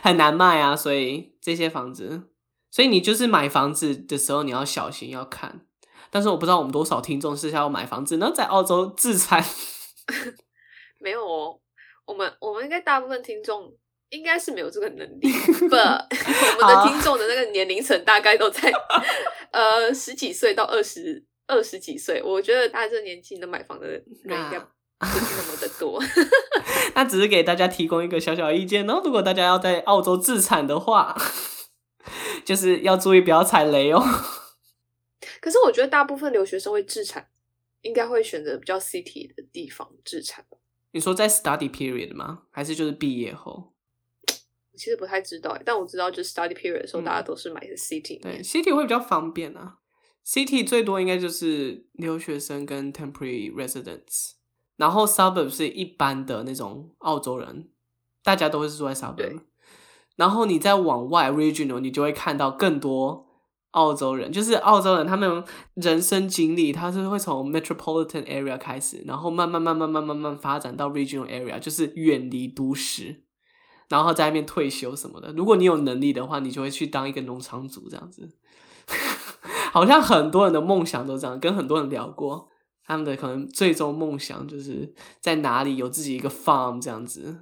[0.03, 2.23] 很难卖啊，所以这些房子，
[2.69, 5.65] 所以你就是买房子的时候你要小心要看。
[6.09, 9.43] 但是我不知道我们多少听众是要买房子，然后在澳洲自产。
[10.99, 11.57] 没有哦，
[12.05, 13.73] 我们我们应该大部分听众
[14.09, 15.31] 应该是没有这个能力。
[15.69, 18.69] 不，我们的听众的那个年龄层大概都在
[19.51, 22.21] 呃十几岁到二十二十几岁。
[22.21, 24.61] 我觉得大家这年纪能买房的人应该。
[25.01, 26.01] 不是那么的多，
[26.95, 28.85] 那只是给大家提供一个小小意见。
[28.85, 31.15] 然后，如果大家要在澳洲自产的话，
[32.45, 34.01] 就是要注意不要踩雷哦。
[35.39, 37.27] 可是，我觉得大部分留学生会自产，
[37.81, 40.45] 应该会选择比较 city 的地方自产。
[40.91, 42.43] 你说在 study period 吗？
[42.51, 43.73] 还是就是毕业后？
[44.71, 48.21] 我其实不太知道，但我知道就是 study period 的时候，大家都是买的 city。
[48.21, 49.77] 对，city 会比较方便啊。
[50.25, 54.33] city 最多应该就是留学生跟 temporary residents。
[54.81, 57.69] 然后 suburb 是一般的那种澳洲人，
[58.23, 59.41] 大家都会是住在 suburb。
[60.15, 63.27] 然后你再往外 regional，你就会看到更多
[63.73, 65.43] 澳洲人，就是澳洲人他们
[65.75, 73.21] 人生经历，他是会从 metropolitan area 开始，然后慢慢慢慢慢慢慢发展到 regional area，就是远离都市，
[73.87, 75.31] 然后在那边退休什么的。
[75.33, 78.31] 如果你有能力的话，你就会去当一个农场主这样子。
[79.71, 82.49] 好像很多人的梦想都这样，跟很多人聊过。
[82.91, 87.33] 他们的可能最终梦想就是在哪里有自己一个 farm 这样子。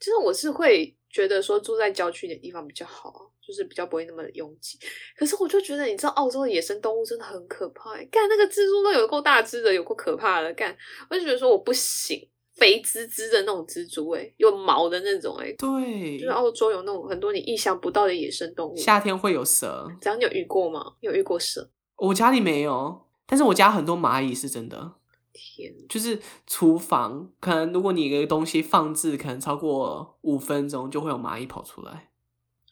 [0.00, 4.78] 其实我是会觉得说住在郊区的地方比较好，就是比较不会那么拥挤。
[5.16, 7.94] 可是我就觉得，你知道澳洲的野生动物真的很可怕。
[8.10, 10.52] 干那个蜘蛛都有够大只的，有够可怕的。
[10.54, 10.76] 干
[11.08, 18.76] 我就觉得说我不行，肥滋滋的那种蜘蛛，哎，有毛的那种，哎，对，就是澳洲有那种很多你意想不到的野生动物。
[18.76, 20.94] 夏天会有蛇，这样你有遇过吗？
[21.00, 21.70] 有遇过蛇？
[21.96, 23.09] 我家里没有。
[23.30, 24.92] 但是我家很多蚂蚁是真的，
[25.32, 32.10] 天，就是厨房可能如果你一个东西放置可能超过五分钟，就会有蚂蚁跑出来。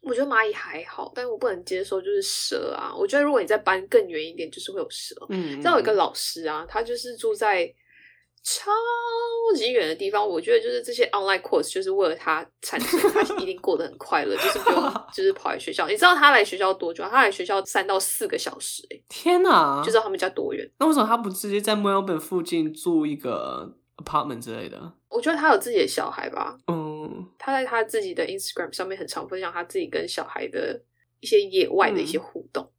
[0.03, 2.92] 我觉得蚂蚁还好，但是我不能接受就是蛇啊。
[2.94, 5.14] 我觉得如果你再搬更远一点，就是会有蛇。
[5.29, 7.73] 嗯，像有一个老师啊，他就是住在。
[8.51, 8.71] 超
[9.55, 14.83] 级远的地方，我觉得就是这些 online course 就是为了他产生，他 一定过得很快乐，就是不用
[15.13, 15.87] 就是跑来学校。
[15.87, 17.05] 你知道他来学校多久？
[17.05, 19.83] 他来学校三到四个小时，欸，天哪！
[19.85, 20.67] 就知道他们家多远。
[20.79, 24.93] 那为什么他不直接在墨尔本附近住一个 apartment 之类的？
[25.11, 26.57] 我觉得他有自己的小孩吧。
[26.69, 30.81] 嗯，他在他自己的 Instagram 上面很常分享他自己跟小孩的
[31.21, 32.73] 一些野外的一些互动，嗯，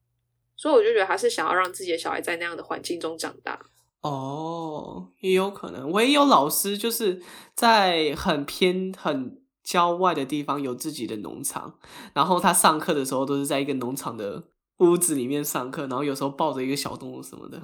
[0.56, 3.60] 所以我就觉得他是想要让自己的小孩在那样的环境中长大。
[4.02, 5.92] 哦，也有可能。
[5.92, 7.22] 我也有老师，就是
[7.54, 11.78] 在很偏、很郊外的地方有自己的农场，
[12.14, 14.46] 然后他上课的时候都是在一个农场的
[14.78, 17.62] 屋子里面上课，然后有时候抱着一个小动物什么的。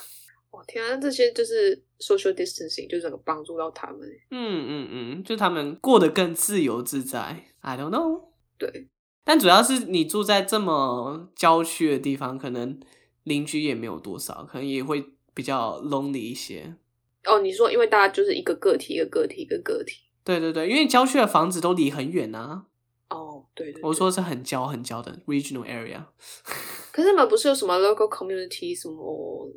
[0.50, 4.00] 我天啊，这些就是 social distancing，就整个帮助到他们。
[4.30, 7.44] 嗯嗯嗯，就他们过得更自由自在。
[7.60, 8.28] I don't know。
[8.56, 8.88] 对，
[9.22, 12.80] 但主要是你住在这么郊区的地方，可能
[13.24, 15.12] 邻居也没有多少，可能也会。
[15.34, 16.76] 比较 lonely 一些
[17.24, 20.02] 哦，你说因为大家就是一个个体，一个个体，一个个体。
[20.22, 22.66] 对对对，因为郊区的房子都离很远啊。
[23.10, 26.04] 哦，对对，对，我说是很郊很郊的 regional area。
[26.92, 29.52] 可是你们不是有什么 local community 什么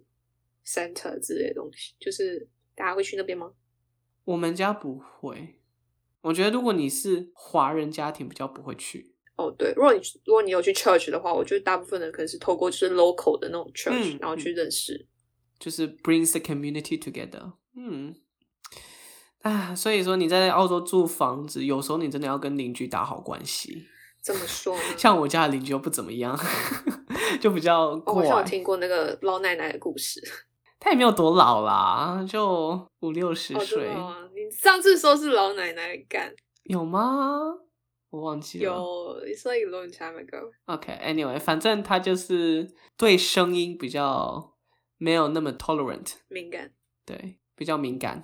[0.65, 3.51] center 之类的东西，就是大家会去那边吗？
[4.25, 5.55] 我们家不会。
[6.21, 9.13] 我觉得如果你是华人家庭，比较不会去。
[9.37, 15.07] 哦，对，如果你如果你有去 church 的话，我觉得大部分人可能是透过就是 local 的那种 church，、嗯、然后去认识。
[15.59, 17.53] 就是 brings the community together。
[17.75, 18.15] 嗯，
[19.41, 23.85] 啊，所以说你在澳洲住房子，有时候你真的要跟邻居打好关系。
[24.21, 24.83] 怎么说呢？
[24.97, 26.37] 像我家的邻居又不怎么样，
[27.39, 28.15] 就比较怪。
[28.15, 30.21] 我好像有听过那个老奶奶的故事。
[30.79, 33.87] 她也没有多老啦，就五六十岁。
[33.87, 36.33] 哦，你上次说是老奶奶干，
[36.63, 37.39] 有吗？
[38.09, 38.63] 我忘记了。
[38.63, 40.51] 有，It's like a long time ago.
[40.65, 44.53] OK，Anyway，反正她就是对声音比较
[44.97, 46.71] 没有那么 tolerant，敏感。
[47.05, 48.23] 对，比较敏感。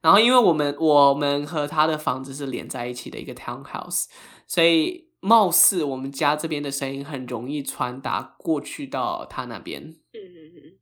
[0.00, 4.06] 然后，因为我们我们和他的房子是连在一起的一个 townhouse，
[4.46, 9.82] 所以貌似我们家这边的声音很容易传达过去到他那边。
[9.82, 10.78] 嗯嗯嗯。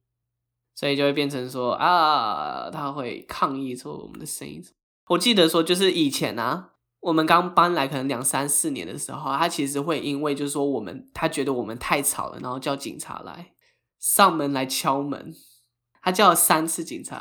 [0.74, 4.62] 所以就会变成说啊，他会抗议说我们的声音。
[5.08, 13.53] 我记得说，就是以前啊，我们刚搬来可能两三四年的时候，他其实会因为就是说我们，他觉得我们太吵了，然后叫警察来
[14.04, 15.34] 上门来敲门。
[16.02, 17.18] 他叫了三次警察。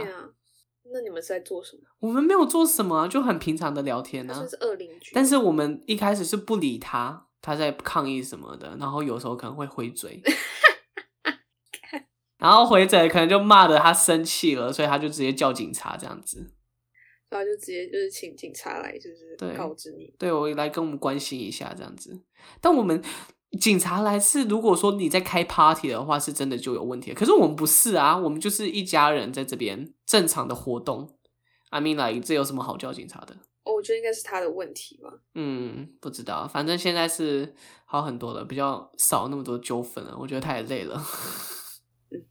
[0.91, 1.83] 那你们是在做什么？
[1.99, 4.45] 我们没有做什么，就很平常的聊天呢、啊。
[4.45, 5.11] 是恶邻居。
[5.15, 10.21] 但是我们一开始是不理他，他在抗议什么的，然后有时候可能会回嘴。
[12.37, 16.53] 然后回嘴可能就骂的他生气了，所以他就直接叫警察这样子，
[17.29, 22.21] 然后就直接就是请警察来，就是告知你，对，对我来跟我们关心一下这样子。
[22.59, 23.01] 但我们
[23.59, 27.13] 警察来是如果说你在开 party 的话，是真的就有问题。
[27.13, 31.17] 可是我们不是啊，我们就是一家人在这边正常的活动。
[31.69, 33.37] I mean like 这有什么好叫警察的？
[33.65, 35.09] 我觉得应该是他的问题吧。
[35.35, 40.17] 嗯，不知道，反正现在是好很多了，比较少那么多纠纷了。
[40.19, 40.95] 我觉得他也累了。
[42.11, 42.21] 嗯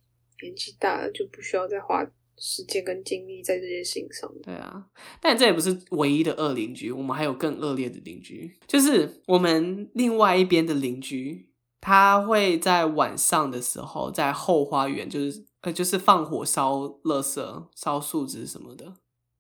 [0.43, 2.05] 年纪大了就不需要再花
[2.39, 4.33] 时间跟精力在这件事情上。
[4.43, 4.87] 对啊，
[5.21, 11.49] 但这也不是唯一的恶邻居，我们还有更恶劣的邻居，就是我们另外一边的邻居，
[11.81, 18.95] 他会在晚上的时候在后花园，就是呃，就是放火烧垃圾、烧树枝什么的。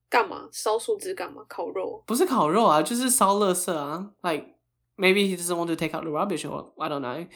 [0.08, 0.48] 干嘛？
[0.52, 1.42] 烧树枝干嘛？
[1.48, 2.04] 烤肉？
[2.06, 4.12] 不是烤肉啊，就是烧垃圾啊。
[4.22, 4.46] Like
[4.96, 7.26] maybe he doesn't want to take out the rubbish or I don't know.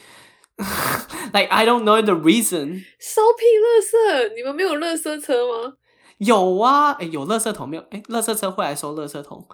[1.33, 2.83] like I don't know the reason。
[2.99, 4.33] 烧屁垃圾？
[4.35, 5.73] 你们没有垃圾车吗？
[6.17, 7.83] 有啊，哎、欸，有垃圾桶没有？
[7.91, 9.47] 哎、欸，垃圾车会来收垃圾桶，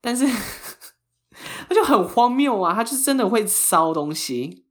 [0.00, 0.26] 但是
[1.68, 4.66] 他就很荒谬啊，他就真的会烧东西。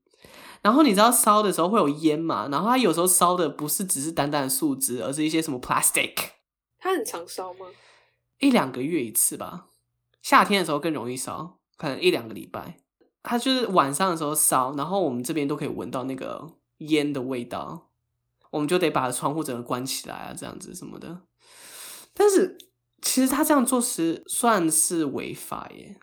[0.62, 2.46] 然后你知道烧的时候会有烟嘛？
[2.52, 6.12] 然后他有时候烧的不是只是单单的树枝，而是一些什么 plastic。
[6.78, 7.66] 他很常烧吗？
[8.38, 9.66] 一两个月一次吧。
[10.22, 12.76] 夏天的时候更容易烧，可能一两个礼拜。
[13.22, 17.90] 他就是晚上的时候烧，然后我们这边都可以闻到那个烟的味道，
[18.50, 21.20] 我们就得把窗户整个关起来啊，这样子什么的。
[22.14, 22.58] 但是
[23.02, 25.96] 其实他这样做是算是违法耶，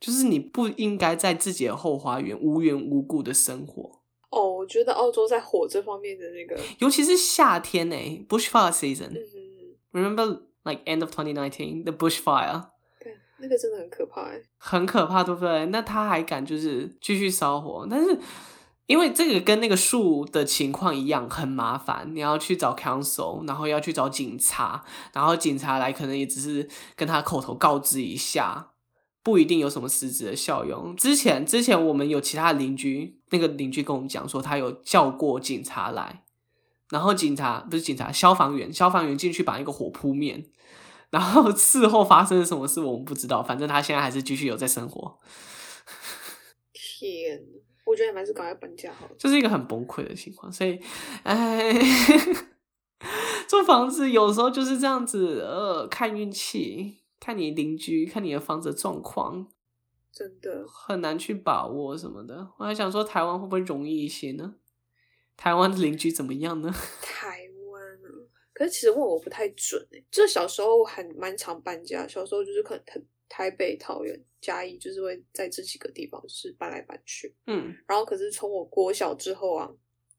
[0.00, 4.00] 就是你不应该在自己的后花园无缘无故的生火。
[4.30, 9.10] 哦，我觉得澳洲在火这方面的那个，尤其是夏天诶，Bushfire season。
[9.10, 9.48] 嗯。
[9.90, 12.66] Remember like end of 2019 the bushfire。
[13.40, 15.66] 那个真的很可怕哎，很可怕，对不对？
[15.66, 18.18] 那他还敢就是继续烧火，但是
[18.86, 22.10] 因为这个跟那个树的情况一样，很麻烦。
[22.14, 28.70] 你要去找 council，然后要去找警察，然后警察来可能也只是跟他口头告知一下，
[29.22, 30.96] 不一定有什么实质的效用。
[30.96, 36.24] 之前之前我们有其他邻居，那个邻居跟我们讲说，他有叫过警察来，
[36.90, 40.46] 然后警察不是警察，消防员，消防员进去把那个火扑灭。
[41.10, 45.18] 然后事后发生了什么事我们不知道，反正他现在还是继续有在生活。
[46.72, 47.40] 天，
[47.84, 49.12] 我觉得还是赶快搬家好了。
[49.16, 50.78] 就是一个很崩溃的情况，所以，
[51.22, 51.72] 哎，
[53.48, 59.46] 租房子有时候就是这样子，呃，看运气，看你邻居，看你的房子的状况，
[60.12, 62.48] 真的很难去把握什么的。
[62.58, 64.54] 我还想说，台湾会不会容易一些呢？
[65.36, 66.74] 台湾的邻居怎么样呢？
[67.00, 67.27] 台。
[68.58, 77.32] 可是其实问我不太准诶，就小时候还蛮常搬家，小时候就是可能台台北、桃园、嘉义，就是会在这几个地方就是搬来搬去。
[77.46, 79.70] 嗯，然后可是从我国小之后啊，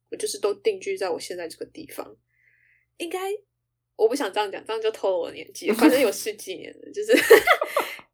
[0.10, 2.16] 我就是都定居在我现在这个地方。
[2.96, 3.20] 应该
[3.98, 7.14] 我不想这样讲，这样就透了我的年纪，反正有十几年了，就是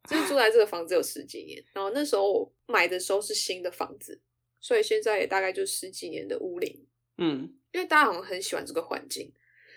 [0.09, 1.63] 就是住在这个房子有十几年。
[1.71, 4.19] 然后那时候我买的时候是新的房子，
[4.59, 6.87] 所以现在也大概就十几年的屋龄。
[7.19, 9.31] 嗯，因为大家好像很喜欢这个环境。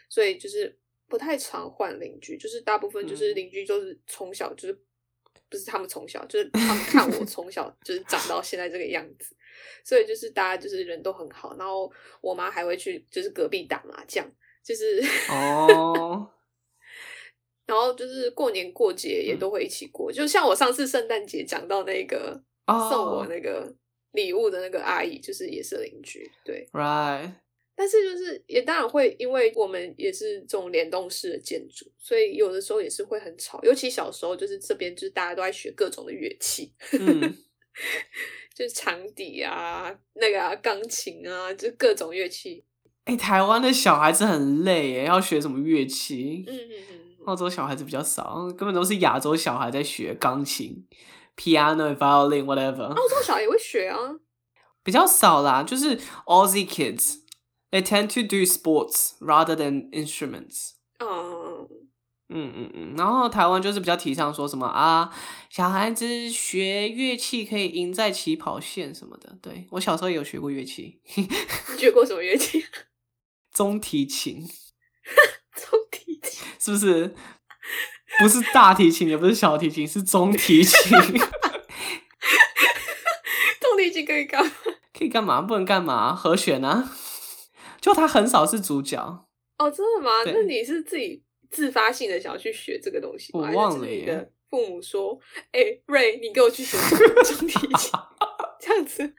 [0.09, 0.78] 所以就是
[1.09, 4.78] 不太常换邻居，就是大部分就是邻居都是从小就是
[5.48, 9.34] 不是他们从小就是他们看我从小就是 长到现在这个样子，
[9.84, 11.90] 所以就是大家就是人都很好，然后
[12.20, 14.30] 我妈还会去就是隔壁打麻将，
[14.62, 16.30] 就是哦，
[17.66, 23.74] 然后就是过年过节也都会一起过，就像我上次圣诞节讲到那个送我那个
[24.12, 27.32] 礼物的那个阿姨，就是也是邻居，对，right。
[27.80, 33.60] 但是就是也当然会，因为我们也是这种联动式的建筑，所以有的时候也是会很吵。
[33.62, 37.20] 尤其小时候，就是这边就是大家都在学各种的乐器， 嗯、
[38.52, 42.64] 就是长笛啊、那个啊、钢琴啊，就各种乐器。
[43.04, 46.44] 哎、欸，台湾的小孩子很累耶，要学什么乐器？
[46.48, 47.26] 嗯嗯嗯。
[47.26, 50.84] 澳洲小孩子比较少，根本都是亚洲小孩在学钢琴、
[51.36, 52.86] piano、violin、whatever。
[52.86, 54.18] 澳洲小孩也会学啊，
[54.82, 57.20] 比较少啦，就是 Aussie kids。
[57.70, 60.72] They tend to do sports rather than instruments.
[61.00, 61.68] 嗯
[62.30, 65.10] 嗯嗯嗯，然后台湾就是比较提倡说什么啊，
[65.50, 69.38] 小孩子学乐器可以赢在起跑线什么的。
[69.40, 71.00] 对，我小时候也有学过乐器。
[71.14, 71.26] 你
[71.78, 72.64] 学过什么乐器？
[73.52, 74.46] 中提琴。
[75.56, 77.14] 中提琴是不是？
[78.20, 80.98] 不是大提琴，也不是小提琴，是中提琴。
[83.60, 84.52] 中提琴可以干嘛？
[84.92, 85.40] 可以干嘛？
[85.42, 86.14] 不能干嘛？
[86.14, 86.90] 和弦啊。
[87.89, 88.99] 就他很少是主角
[89.59, 90.11] 哦，真的吗？
[90.26, 93.49] 那你是自己自发性的想要去学这个东西吗？
[93.51, 94.30] 我忘了耶。
[94.51, 95.18] 父母说
[95.53, 97.91] ：“哎、欸，瑞，你给我去学中提琴。”
[98.61, 99.14] 这样子，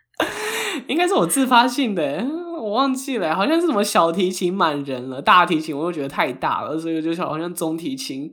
[0.88, 2.24] 应该是我自发性的，
[2.62, 8.32] 我忘记了，好像是什么小提琴满人了，大提琴我又觉得太大了，所以就好像中提琴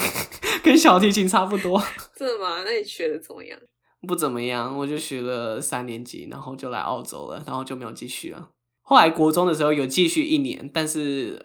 [0.64, 1.82] 跟小提琴差不多。
[2.14, 2.62] 真的吗？
[2.64, 3.58] 那你学的怎么样？
[4.06, 8.50] 不怎么样，我就学了三年级，然后就来澳洲了，然后就没有继续了。
[8.88, 11.36] 后来国中的时候有继续一年，但是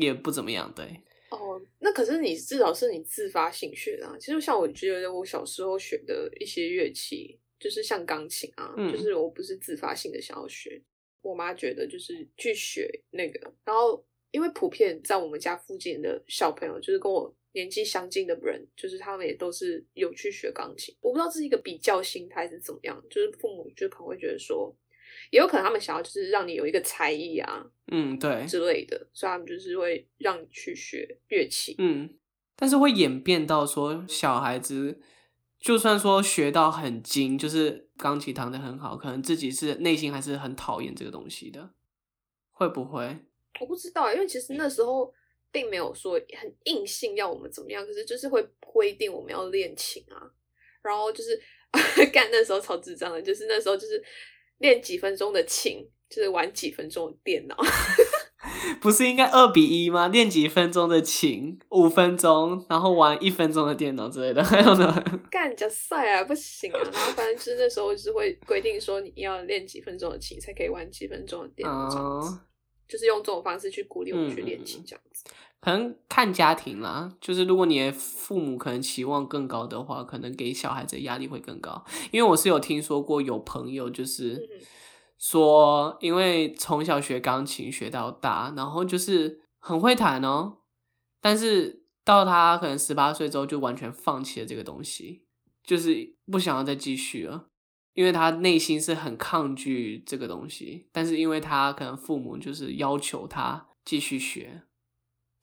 [0.00, 0.72] 也不怎么样。
[0.74, 0.82] 对，
[1.30, 4.16] 哦，那可是你至少是你自发性学的啊。
[4.18, 10.82] 其实像我觉得我小时候学的一些乐器，就是像钢琴啊，嗯，就是我不是自发性的想要学，
[11.20, 13.52] 我妈觉得就是去学那个。
[13.66, 20.96] 然后因为普遍在我们家附近的小朋友，就是跟我年纪相近的人，就是他们也都是有去学钢琴。
[21.02, 24.74] 我不知道这是一个比较心态是怎么样，就是父母就可能会觉得说。
[25.30, 32.16] 也有可能他们想要就是让你有一个才艺啊，嗯，对之类的，所以他们就是会让你去学乐器，嗯，
[32.54, 35.00] 但是会演变到说小孩子
[35.58, 41.70] 就算说学到很精，就是钢琴弹得很好，可能自己是内心还是很讨厌这个东西的，
[42.52, 43.18] 会不会？
[43.60, 45.12] 我不知道，因为其实那时候
[45.50, 50.30] 并没有说很硬性要我们怎么样，可是就是会规定我们要练琴啊，
[50.82, 51.40] 然后就是
[52.12, 54.02] 干那时候超智障的，就是那时候就是。
[54.58, 57.56] 练几分钟的琴，就是玩几分钟的电脑，
[58.80, 60.08] 不是应该二比一吗？
[60.08, 65.20] 练几分钟的琴，五分钟，然后玩一分钟的电脑之类的， 还有呢？
[65.30, 66.78] 干加赛啊，不行啊！
[66.92, 72.38] 然后反正就是那时候就是会规定说，你要练几分钟的琴，才可以玩几分钟的电脑，这样子，uh,
[72.88, 75.24] 就是用这种方式去鼓励我们去练琴，这样子。
[75.28, 81.84] 嗯可能看家庭啦，就是如果你的父母可能期望更高的话，可能给小孩子的压力会更高。
[82.12, 84.48] 因为我是有听说过有朋友就是
[85.18, 90.58] 说，因为从小学钢琴学到大，然后就是很会弹哦，
[91.20, 95.24] 但是到他可能十八岁之后就完全放弃了这个东西，
[95.64, 97.46] 就是不想要再继续了，
[97.94, 104.62] 因为他内心是很抗拒这个东西，但是因为他可能父母就是要求他继续学。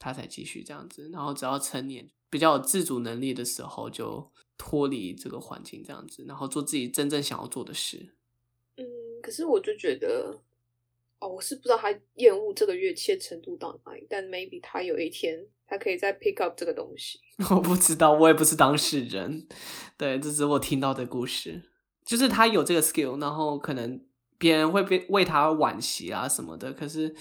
[0.04, 8.14] 他才继续这样子，然后只要成年比较有自主能力的时候，就脱离这个环境这样子，然后做自己真正想要做的事。
[8.76, 8.84] 嗯，
[9.22, 10.42] 可是我就觉得，
[11.20, 17.22] 哦，我是不知道他厌恶这个乐器的程度到哪里，但 maybe 他有一天他可以再 pick up 这个东西。
[17.50, 19.48] 我不知道，我也不是当事人。
[19.96, 21.62] 对，这是我听到的故事，
[22.04, 24.06] 就是他有这个 skill，然后可能
[24.38, 27.16] 别人会被为他惋惜啊什么的，可是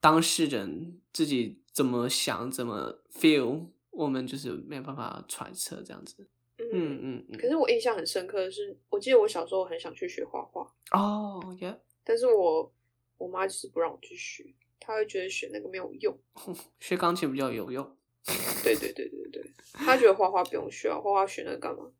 [0.00, 1.60] 当事人自己。
[1.74, 6.24] 怎么想，怎么 feel，我们就是没有办法揣测这样子。
[6.56, 6.70] 嗯
[7.02, 7.36] 嗯嗯。
[7.36, 10.72] 可是我印象很深刻的是，我记得我小时候很想去学画画。
[10.92, 11.76] 哦，yeah。
[12.04, 12.72] 但是我
[13.18, 16.16] 我妈就是不让我去学，她会觉得学那个没有用。
[16.78, 17.84] 学钢琴比较有用。
[18.62, 21.90] 对对对对对，她觉得画画不用学啊，画画学那个干嘛？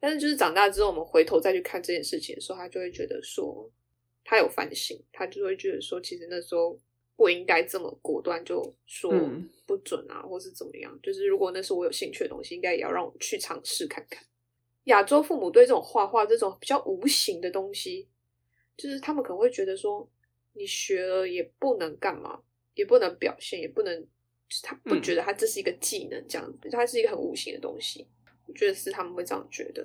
[0.00, 3.70] 但是就是长大之后，我们回头再去看这件事情的时候，她就会觉得说，
[4.24, 6.80] 她有反省，她就会觉得说，其实那时候。
[7.16, 9.10] 不应该这么果断就说
[9.66, 10.96] 不准啊，嗯、或是怎么样？
[11.02, 14.22] 就是如果那是我有兴趣的东西，应该也要让我去尝试看看。
[14.84, 18.06] 亚洲父母对这种画画这种比较无形的东西，
[18.76, 20.06] 就是他们可能会觉得说，
[20.52, 22.40] 你学了也不能干嘛，
[22.74, 24.06] 也不能表现，也不能，就
[24.50, 28.06] 是、他不觉得他这是一个技能，这样子，它是一个很无形的东西。
[28.46, 29.84] 我觉得是他们会这样觉得，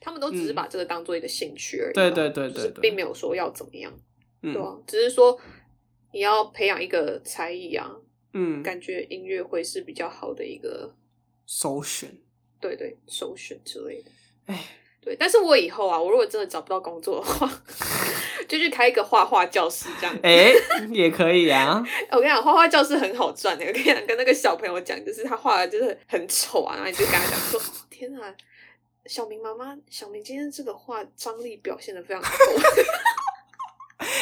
[0.00, 3.96] 他们都只是把这个当做一个兴趣而已，对对对对，就是并没有说要怎么样，
[4.42, 4.82] 对吧？
[4.86, 5.40] 只是说。
[6.14, 7.90] 你要培养一个才艺啊，
[8.32, 10.94] 嗯，感觉音乐会是比较好的一个
[11.44, 12.08] 首选，
[12.60, 14.10] 对对，首选之类的。
[14.46, 14.64] 哎，
[15.00, 17.62] 对，但是我以后啊，我如果真的找不到工作的话，
[18.46, 20.20] 就去开一个画画教室这样子。
[20.22, 21.82] 哎、 欸，也可以啊。
[22.12, 23.64] 我跟你讲，画画教室很好赚的。
[23.66, 27.60] 我跟你讲，跟那个小朋友讲，就是他画的就是很丑啊，然后你就跟他讲说
[27.90, 28.32] ：“天啊，
[29.06, 32.28] 小明妈妈，小明今天这个画张力表现的非常够。”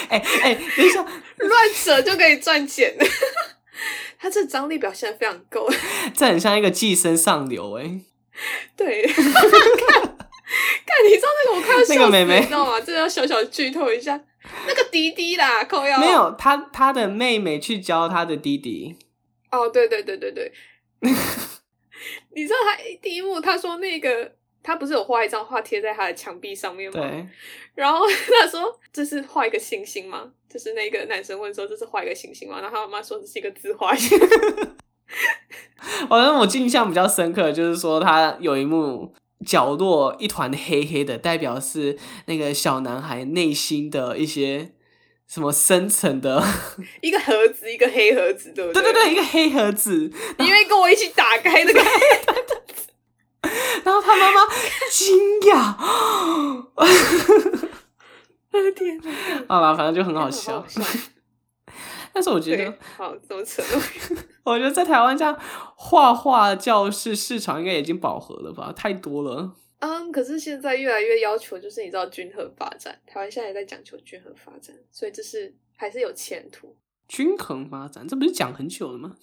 [0.08, 1.04] 哎哎，等一下，
[1.36, 2.96] 乱扯就可以赚钱。
[4.18, 5.68] 他这张力表现的非常够，
[6.14, 8.00] 这很像一个寄生上流哎、欸。
[8.76, 12.80] 对，看，看，你知道那个我看到那个，妹妹你知道吗？
[12.80, 14.18] 这要小小剧透一下，
[14.66, 15.98] 那个弟弟啦，靠腰。
[15.98, 18.96] 没有他，他的妹妹去教他的弟弟。
[19.50, 20.52] 哦，对对对对对，
[22.34, 24.32] 你知道他第一幕他说那个。
[24.62, 27.00] 他不是有画一张画贴在他的墙壁上面吗？
[27.00, 27.26] 对。
[27.74, 34.18] 然后他说：“这是画一个星星吗？”就是那个男生问说：“这是画一个星星吗？”然后他妈妈说：“这是一个自画像。”
[36.08, 39.14] 反正我印象比较深刻，就是说他有一幕
[39.46, 44.72] 角落一团黑黑的，代表是那个小男孩内心的一些
[45.26, 46.42] 什么深层的
[47.00, 48.82] 一个盒子，一个黑盒子，对不对？
[48.82, 50.10] 对对对，一个黑盒子。
[50.38, 51.90] 你愿意跟我一起打开那个黑
[52.26, 52.31] 盒子？
[53.84, 54.40] 然后他妈妈
[54.90, 55.74] 惊讶，
[58.52, 59.10] 我的天哪！
[59.48, 60.60] 好吧，反正就很好笑。
[60.60, 60.80] 好笑
[62.14, 63.62] 但是我觉得，好怎么扯？
[64.44, 65.34] 我觉得在台湾这样
[65.76, 68.70] 画画教室市场应该已经饱和了吧？
[68.76, 69.56] 太多了。
[69.78, 73.00] 嗯，可是现在越来越要求，就是你知道均衡发展。
[73.06, 76.76] 台湾现在也在讲求均衡发展，所以这是还是有前途。
[77.08, 79.16] 均衡发展，这不是讲很久了吗？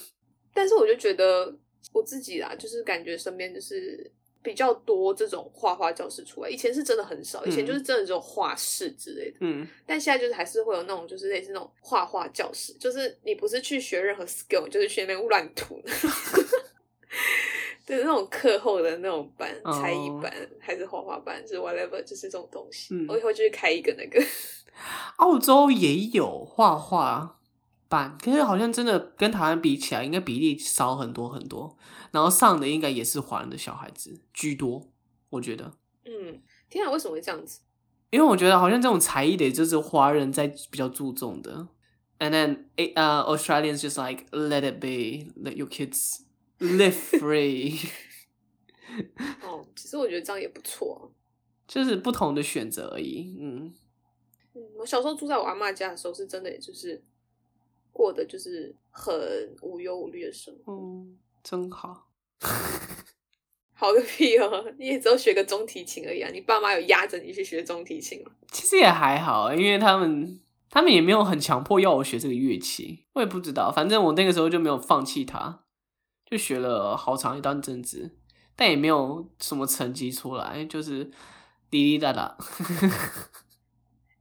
[0.52, 1.56] 但是我就觉得。
[1.94, 4.10] 我自己啦，就是感觉身边就是
[4.42, 6.50] 比较多这种画画教室出来。
[6.50, 9.36] 以前是真的很少，以前就是真的只有画室之类的。
[9.40, 15.80] 嗯，但现在就是还是会有那种就是类似那种画画教室，就是你不是去学任何 skill，就是去那边乱涂，
[17.86, 22.92] 就是那种课后的那种班，才艺班还是画画班，就是 whatever，就是这种东西。
[22.92, 24.20] 嗯，我以后就去开一个那个。
[25.18, 27.38] 澳洲也有画画。
[27.88, 31.76] 可是好像真的跟台湾比起来，应该比例少很多很多。
[32.10, 34.90] 然后上的应该也是华人的小孩子居多，
[35.30, 35.72] 我觉得。
[36.04, 37.60] 嗯，天啊，为什么会这样子？
[38.10, 41.68] 因为我觉得好像这种才艺的，就是华人在比较注重的。
[42.18, 46.22] And then, uh, Australians just like let it be, let your kids
[46.58, 47.88] live free。
[49.42, 51.12] 哦，其实我觉得这样也不错，
[51.66, 53.36] 就是不同的选择而已。
[53.40, 53.74] 嗯
[54.54, 57.02] 嗯，我小时候住在我阿妈家的时候，是真的，也就是。
[57.94, 59.14] 过的就是很
[59.62, 62.08] 无忧无虑的生活，嗯，真好，
[63.72, 64.74] 好个屁哦！
[64.76, 66.28] 你也只有学个中提琴而已啊！
[66.32, 68.32] 你爸妈有压着你去学中提琴吗？
[68.50, 75.64] 其实也还好，因为他们他们也没有很强迫要我学这个乐器，我也不知道，反正我那个时候就没有放弃它，
[76.26, 78.16] 就学了好长一段阵子，
[78.56, 81.04] 但也没有什么成绩出来，就是
[81.70, 82.36] 滴滴答答。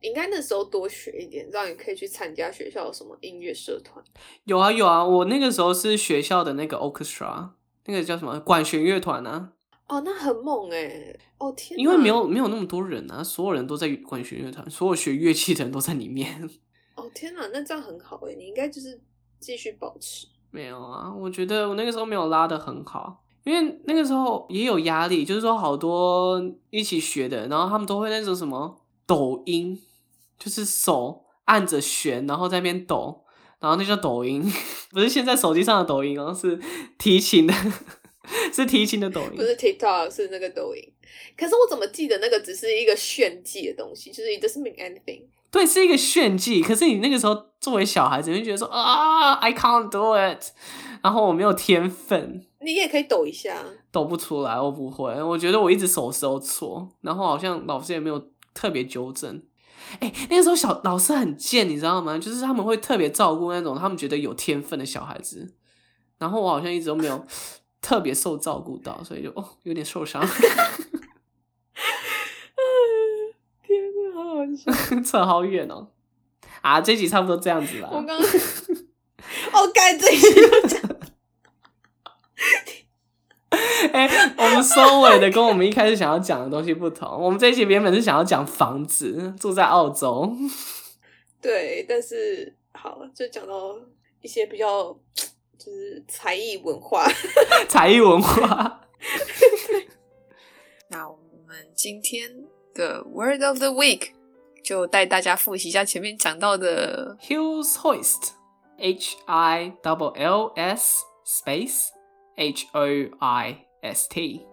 [0.04, 4.04] 应该那时候多学一点，让你可以去参加学校的什么音乐社团。
[4.44, 7.50] 有啊有啊，我那个时候是学校的那个 orchestra，
[7.86, 9.54] 那个叫什么管弦乐团啊。
[9.88, 11.18] 哦，那很猛哎！
[11.38, 16.50] 哦天，因为没有没有那么多人啊，所有人都在管弦乐团，所有学乐器的人都在里面。
[16.96, 19.00] 哦天哪，那这样很好哎，你应该就是
[19.40, 20.28] 继续保持。
[20.52, 29.80] 没有啊，我觉得我那个时候没有拉的很好，因为那个时候也有压力，就是说好多一起学的，然后他们都会那种什么抖音。
[30.44, 33.24] 就是手按着弦，然后在那边抖，
[33.60, 34.44] 然后那叫抖音，
[34.92, 36.60] 不是现在手机上的抖音哦，是
[36.98, 37.54] 提琴的，
[38.52, 40.82] 是提琴的抖音，不是 TikTok，是那个抖音。
[41.38, 45.22] 可是我怎么记得那个只是一个炫技的东西，就是 it doesn't mean anything。
[45.50, 46.62] 对，是一个炫技。
[46.62, 50.44] 可是你那个时候作为小孩子，你就觉得说啊，I can't do it，
[51.04, 52.44] 然后我没有天分。
[52.60, 55.22] 你也可以抖一下，抖不出来，我不会。
[55.22, 59.44] 我觉得我一直手势都错，然后好像老师也没有特别纠正。
[60.00, 62.18] 哎、欸，那个时候小老师很贱，你知道吗？
[62.18, 65.54] 就是他们会特别照顾那种他们觉得有天分的小孩子，
[66.18, 67.26] 然后我好像一直都没有
[67.82, 70.26] 特别受照顾到，所以就哦有点受伤。
[73.66, 74.72] 天哪，好好笑，
[75.04, 75.90] 扯好远哦！
[76.62, 77.90] 啊，这集差不多这样子了。
[77.92, 80.28] 我刚刚哦，该这一集
[83.94, 87.10] 哎、欸，我们收尾的跟我们一开始想要讲的东西不同。
[87.22, 90.32] 我们这一期原本是想要讲房子，住在澳洲。
[91.42, 93.76] 对，但是好，就讲到
[94.22, 94.84] 一些比较
[95.58, 97.06] 就是才艺文化，
[97.68, 98.82] 才艺文化。
[100.90, 102.30] 那我们今天
[102.74, 104.12] 的 Word of the Week
[104.64, 111.88] 就带大家复习一下前面讲到的 Hills Hoist，H I double L S space
[112.36, 112.86] H O
[113.20, 113.66] I。
[113.84, 114.46] S T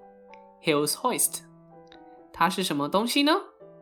[0.60, 1.42] Hills Hoist，
[2.32, 3.32] 它是什么东西呢？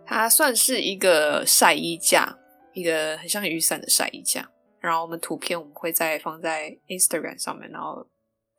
[0.05, 2.37] 它算是一个晒衣架，
[2.75, 4.51] 一个很像雨伞的晒衣架。
[4.79, 8.07] 然后我们图片我们会再放在 Instagram 上面，然后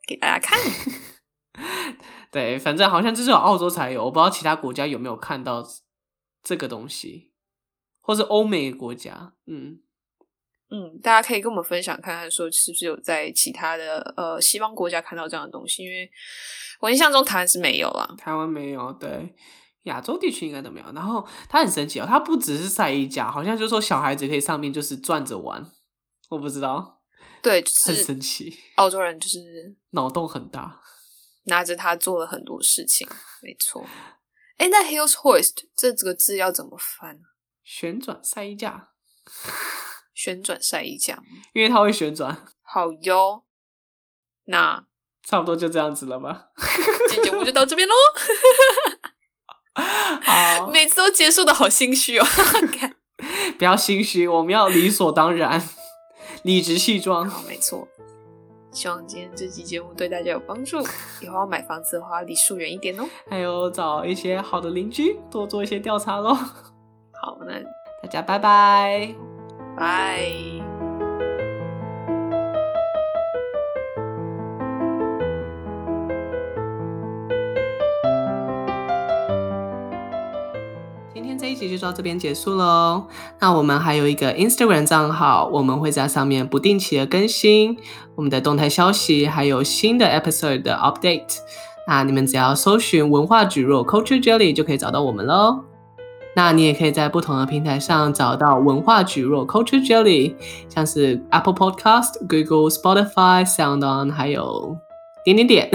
[0.04, 0.58] 给大家看。
[2.32, 5.64] 对，反正好像只有澳洲才有，我不知道其他国家有没有看到
[6.42, 7.30] 这个东西，
[8.00, 9.34] 或是欧美国家。
[9.46, 9.78] 嗯
[10.70, 15.82] 嗯，大家可以跟我们分享看看，说是不是有在其他的呃西方国家看到这样的东西？
[15.84, 16.10] 因为
[16.80, 19.34] 我印象中台湾是没有啦，台湾没有，对，
[19.82, 20.86] 亚洲地区应该都没有。
[20.92, 25.64] 然后它很神奇哦，它不只是晒衣架，好像就是说小孩子可以上面就是转着玩，
[26.28, 27.00] 我不知道，
[27.42, 28.58] 对，就是、很神奇。
[28.76, 30.80] 澳洲人就是脑洞很大。
[31.44, 33.08] 拿着它做了很多事情，
[33.42, 33.84] 没错。
[34.58, 37.18] 哎，那 Hills Hoist 这几个字要怎么翻？
[37.64, 38.90] 旋转晒衣架，
[40.22, 41.18] 旋转晒衣架，
[41.54, 42.44] 因为它会旋转。
[42.60, 43.44] 好哟，
[44.44, 44.84] 那
[45.26, 46.48] 差不多就这样子了吧？
[47.08, 47.94] 今天节目就到这边喽。
[50.22, 52.26] 好，每次都结束的好心虚哦。
[53.56, 55.66] 不要心虚，我们要理所当然，
[56.42, 57.26] 理直气壮。
[57.26, 57.88] 好，没错。
[58.72, 60.82] 希望今天这期节目对大家有帮助。
[61.22, 63.08] 以后要买房子的话，离树远一点哦。
[63.30, 66.34] 还有找一些好的邻居，多做一些调查喽。
[66.34, 67.58] 好，那
[68.02, 69.14] 大家拜拜，
[69.80, 70.20] 拜。
[81.68, 83.06] 就到这边结束喽。
[83.38, 87.76] 那我们还有一个 Instagram 账号，我们会在上面不定期的更新
[88.16, 91.38] 我们的动态消息，还有新的 episode 的 update。
[91.86, 95.69] 那你们只要搜寻文化蒟蒻 Culture Jelly 就可以找到我们喽。
[96.36, 100.34] 那你也可以在不同的平台上找到文化蒟蒻 Culture Jelly，
[100.68, 104.76] 像是 Apple Podcast、Google、Spotify、SoundOn，还有
[105.24, 105.70] 点点点。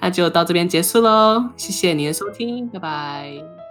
[0.00, 3.61] 那就到这边结束喽，谢谢你的收听，拜拜。